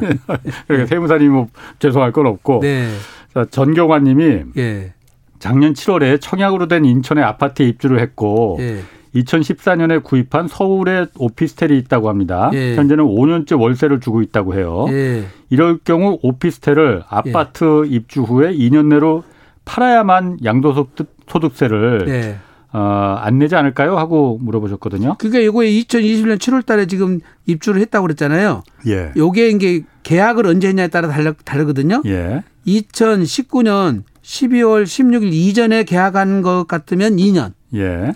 [0.68, 1.48] 그러니까 세무사님 뭐
[1.80, 2.60] 죄송할 건 없고.
[2.62, 2.90] 네.
[3.52, 4.94] 전경환 님이 예.
[5.40, 8.80] 작년 7월에 청약으로 된 인천의 아파트에 입주를 했고 예.
[9.16, 12.50] 2014년에 구입한 서울에 오피스텔이 있다고 합니다.
[12.54, 12.76] 예.
[12.76, 14.86] 현재는 5년째 월세를 주고 있다고 해요.
[14.90, 15.26] 예.
[15.50, 17.96] 이럴 경우 오피스텔을 아파트 예.
[17.96, 19.24] 입주 후에 2년 내로
[19.66, 21.15] 팔아야만 양도소득
[21.56, 22.38] 세를 네.
[22.74, 23.98] 어, 안 내지 않을까요?
[23.98, 25.16] 하고 물어보셨거든요.
[25.18, 28.64] 그러니까 이거에 2020년 7월 달에 지금 입주를 했다고 그랬잖아요.
[28.88, 29.14] 예.
[29.16, 32.02] 요게 이게 계약을 언제 했냐에 따라 다르, 다르거든요.
[32.06, 32.44] 예.
[32.68, 37.54] 2019년 12월 16일 이전에 계약한 것 같으면 2년.
[37.76, 38.12] 예.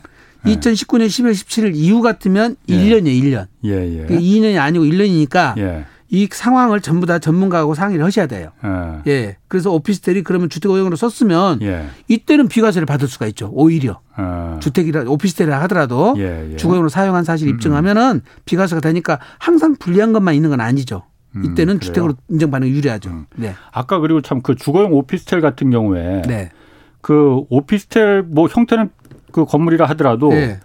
[0.45, 2.73] 2019년 12월 17일 이후 같으면 예.
[2.75, 3.47] 1년이에요, 1년.
[3.65, 4.07] 예, 예.
[4.07, 5.85] 2년이 그 아니고 1년이니까 예.
[6.11, 8.49] 이 상황을 전부 다 전문가하고 상의를 하셔야 돼요.
[8.65, 9.11] 예.
[9.11, 9.37] 예.
[9.47, 11.85] 그래서 오피스텔이 그러면 주택오용으로 썼으면 예.
[12.07, 13.49] 이때는 비과세를 받을 수가 있죠.
[13.53, 14.59] 오히려 예.
[14.59, 16.55] 주택이라 오피스텔이라 하더라도 예, 예.
[16.57, 17.55] 주거용으로 사용한 사실 음, 음.
[17.55, 21.03] 입증하면은 비과세가 되니까 항상 불리한 것만 있는 건 아니죠.
[21.35, 23.09] 음, 이때는 음, 주택으로 인정받는 유리하죠.
[23.11, 23.25] 음.
[23.35, 23.53] 네.
[23.71, 26.49] 아까 그리고 참 그 주거용 오피스텔 같은 경우에 네.
[27.01, 28.89] 그 오피스텔 뭐 형태는
[29.31, 30.59] 그 건물이라 하더라도 네.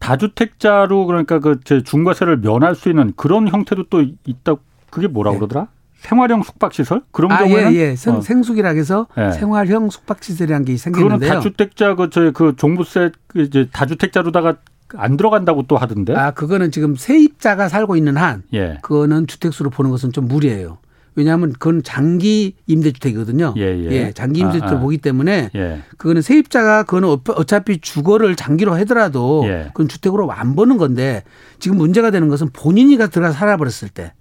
[0.00, 4.56] 다주택자로 그러니까 그 중과세를 면할 수 있는 그런 형태도 또 있다
[4.92, 5.38] 그게 뭐라 고 네.
[5.40, 5.68] 그러더라?
[5.96, 7.96] 생활형 숙박시설 그런 아, 경우에는 예, 예.
[7.96, 8.20] 생, 어.
[8.20, 9.32] 생숙이라 해서 예.
[9.32, 11.18] 생활형 숙박시설이라는 게 생기는데요.
[11.18, 14.56] 그거는 다주택자 그 저희 그 종부세 그 이제 다주택자로다가
[14.96, 16.14] 안 들어간다고 또 하던데.
[16.14, 18.78] 아 그거는 지금 세입자가 살고 있는 한, 예.
[18.82, 20.78] 그거는 주택수로 보는 것은 좀 무리예요.
[21.14, 23.54] 왜냐하면 그건 장기 임대주택이거든요.
[23.56, 23.90] 예, 예.
[23.92, 24.80] 예 장기 임대주택을 아, 아.
[24.80, 25.82] 보기 때문에 예.
[25.96, 29.66] 그거는 세입자가 그거는 어차피 주거를 장기로 하더라도 예.
[29.68, 31.22] 그건 주택으로 안 보는 건데
[31.58, 34.12] 지금 문제가 되는 것은 본인이 가 들어가 살아버렸을 때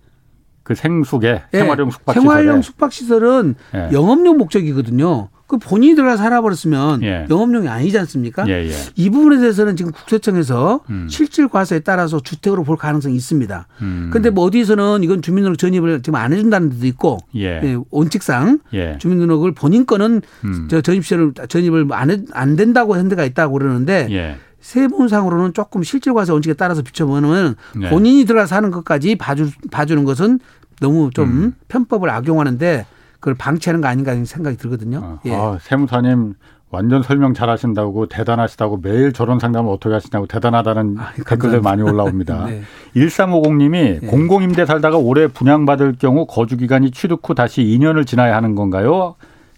[0.63, 3.89] 그 생숙에 예, 생활용 숙박시설 생활용 숙박시설은 예.
[3.91, 5.29] 영업용 목적이거든요.
[5.51, 7.25] 그 본인이 들어가 살아버렸으면 예.
[7.29, 8.47] 영업용이 아니지 않습니까?
[8.47, 8.71] 예, 예.
[8.95, 11.07] 이 부분에 대해서는 지금 국세청에서 음.
[11.09, 13.67] 실질 과세에 따라서 주택으로 볼 가능성이 있습니다.
[13.77, 14.33] 그런데 음.
[14.33, 17.59] 뭐 어디서는 이건 주민등록 전입을 지금 안 해준다는 데도 있고 예.
[17.63, 18.97] 예 원칙상 예.
[18.99, 20.67] 주민등록을 본인 거는 음.
[20.71, 24.37] 저 전입시를 전입을 안, 해, 안 된다고 한 데가 있다고 그러는데 예.
[24.61, 27.89] 세분상으로는 조금 실질 과세 원칙에 따라서 비춰보면 네.
[27.89, 30.39] 본인이 들어가서 하는 것까지 봐주, 봐주는 것은
[30.79, 31.53] 너무 좀 음.
[31.67, 32.85] 편법을 악용하는데
[33.19, 34.99] 그걸 방치하는 거 아닌가 생각이 들거든요.
[35.03, 35.33] 아, 예.
[35.33, 36.33] 아, 세무사님
[36.71, 42.45] 완전 설명 잘 하신다고 대단하시다고 매일 저런 상담을 어떻게 하시냐고 대단하다는 아, 댓글들 많이 올라옵니다.
[42.49, 42.61] 네.
[42.95, 44.07] 1350님이 네.
[44.07, 49.15] 공공임대 살다가 올해 분양받을 경우 거주기간이 취득 후 다시 2년을 지나야 하는 건가요?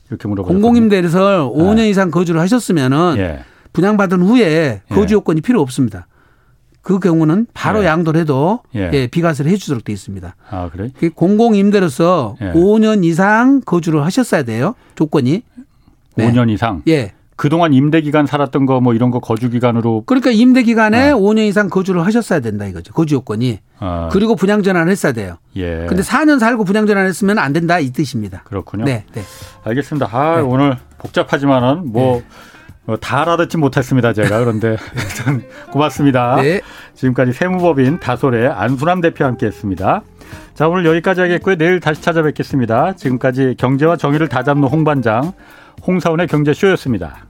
[0.10, 0.54] 이렇게 물어보죠.
[0.54, 1.89] 공공임대에서 5년 네.
[1.89, 3.43] 이상 거주를 하셨으면은 예.
[3.74, 4.82] 분양받은 후에 예.
[4.95, 6.07] 거주 요건이 필요 없습니다.
[6.82, 7.88] 그 경우는 바로 예.
[7.88, 8.89] 양도를 해도 예.
[8.93, 10.36] 예, 비과세를 해 주도록 돼 있습니다.
[10.49, 10.89] 아, 그래?
[11.15, 12.51] 공공 임대로서 예.
[12.51, 14.76] 5년 이상 거주를 하셨어야 돼요.
[14.95, 15.43] 조건이.
[16.17, 16.82] 5년 이상?
[16.88, 17.13] 예.
[17.36, 21.17] 그동안 임대 기간 살았던 거 뭐 이런 거 거주 기간으로 그러니까 임대 기간에 어.
[21.17, 22.93] 5년 이상 거주를 하셨어야 된다 이거죠.
[22.93, 23.59] 거주 요건이.
[23.80, 24.09] 어.
[24.11, 25.38] 그리고 분양 전환을 했어야 돼요.
[25.55, 25.86] 예.
[25.88, 28.43] 근데 4년 살고 분양 전환 했으면 안 된다 이 뜻입니다.
[28.43, 28.86] 그렇군요.
[28.86, 29.05] 네.
[29.13, 29.24] 네.
[29.63, 30.09] 알겠습니다.
[30.11, 30.41] 아, 네.
[30.43, 32.24] 오늘 복잡하지만은 뭐 네.
[32.86, 34.39] 어, 다 알아듣지 못했습니다, 제가.
[34.39, 34.77] 그런데
[35.71, 36.36] 고맙습니다.
[36.41, 36.61] 네.
[36.95, 40.01] 지금까지 세무법인 다솔의 안순남 대표와 함께 했습니다.
[40.53, 41.55] 자, 오늘 여기까지 하겠고요.
[41.55, 42.93] 내일 다시 찾아뵙겠습니다.
[42.93, 45.34] 지금까지 경제와 정의를 다잡는 홍반장,
[45.86, 47.25] 홍사원의 경제쇼였습니다.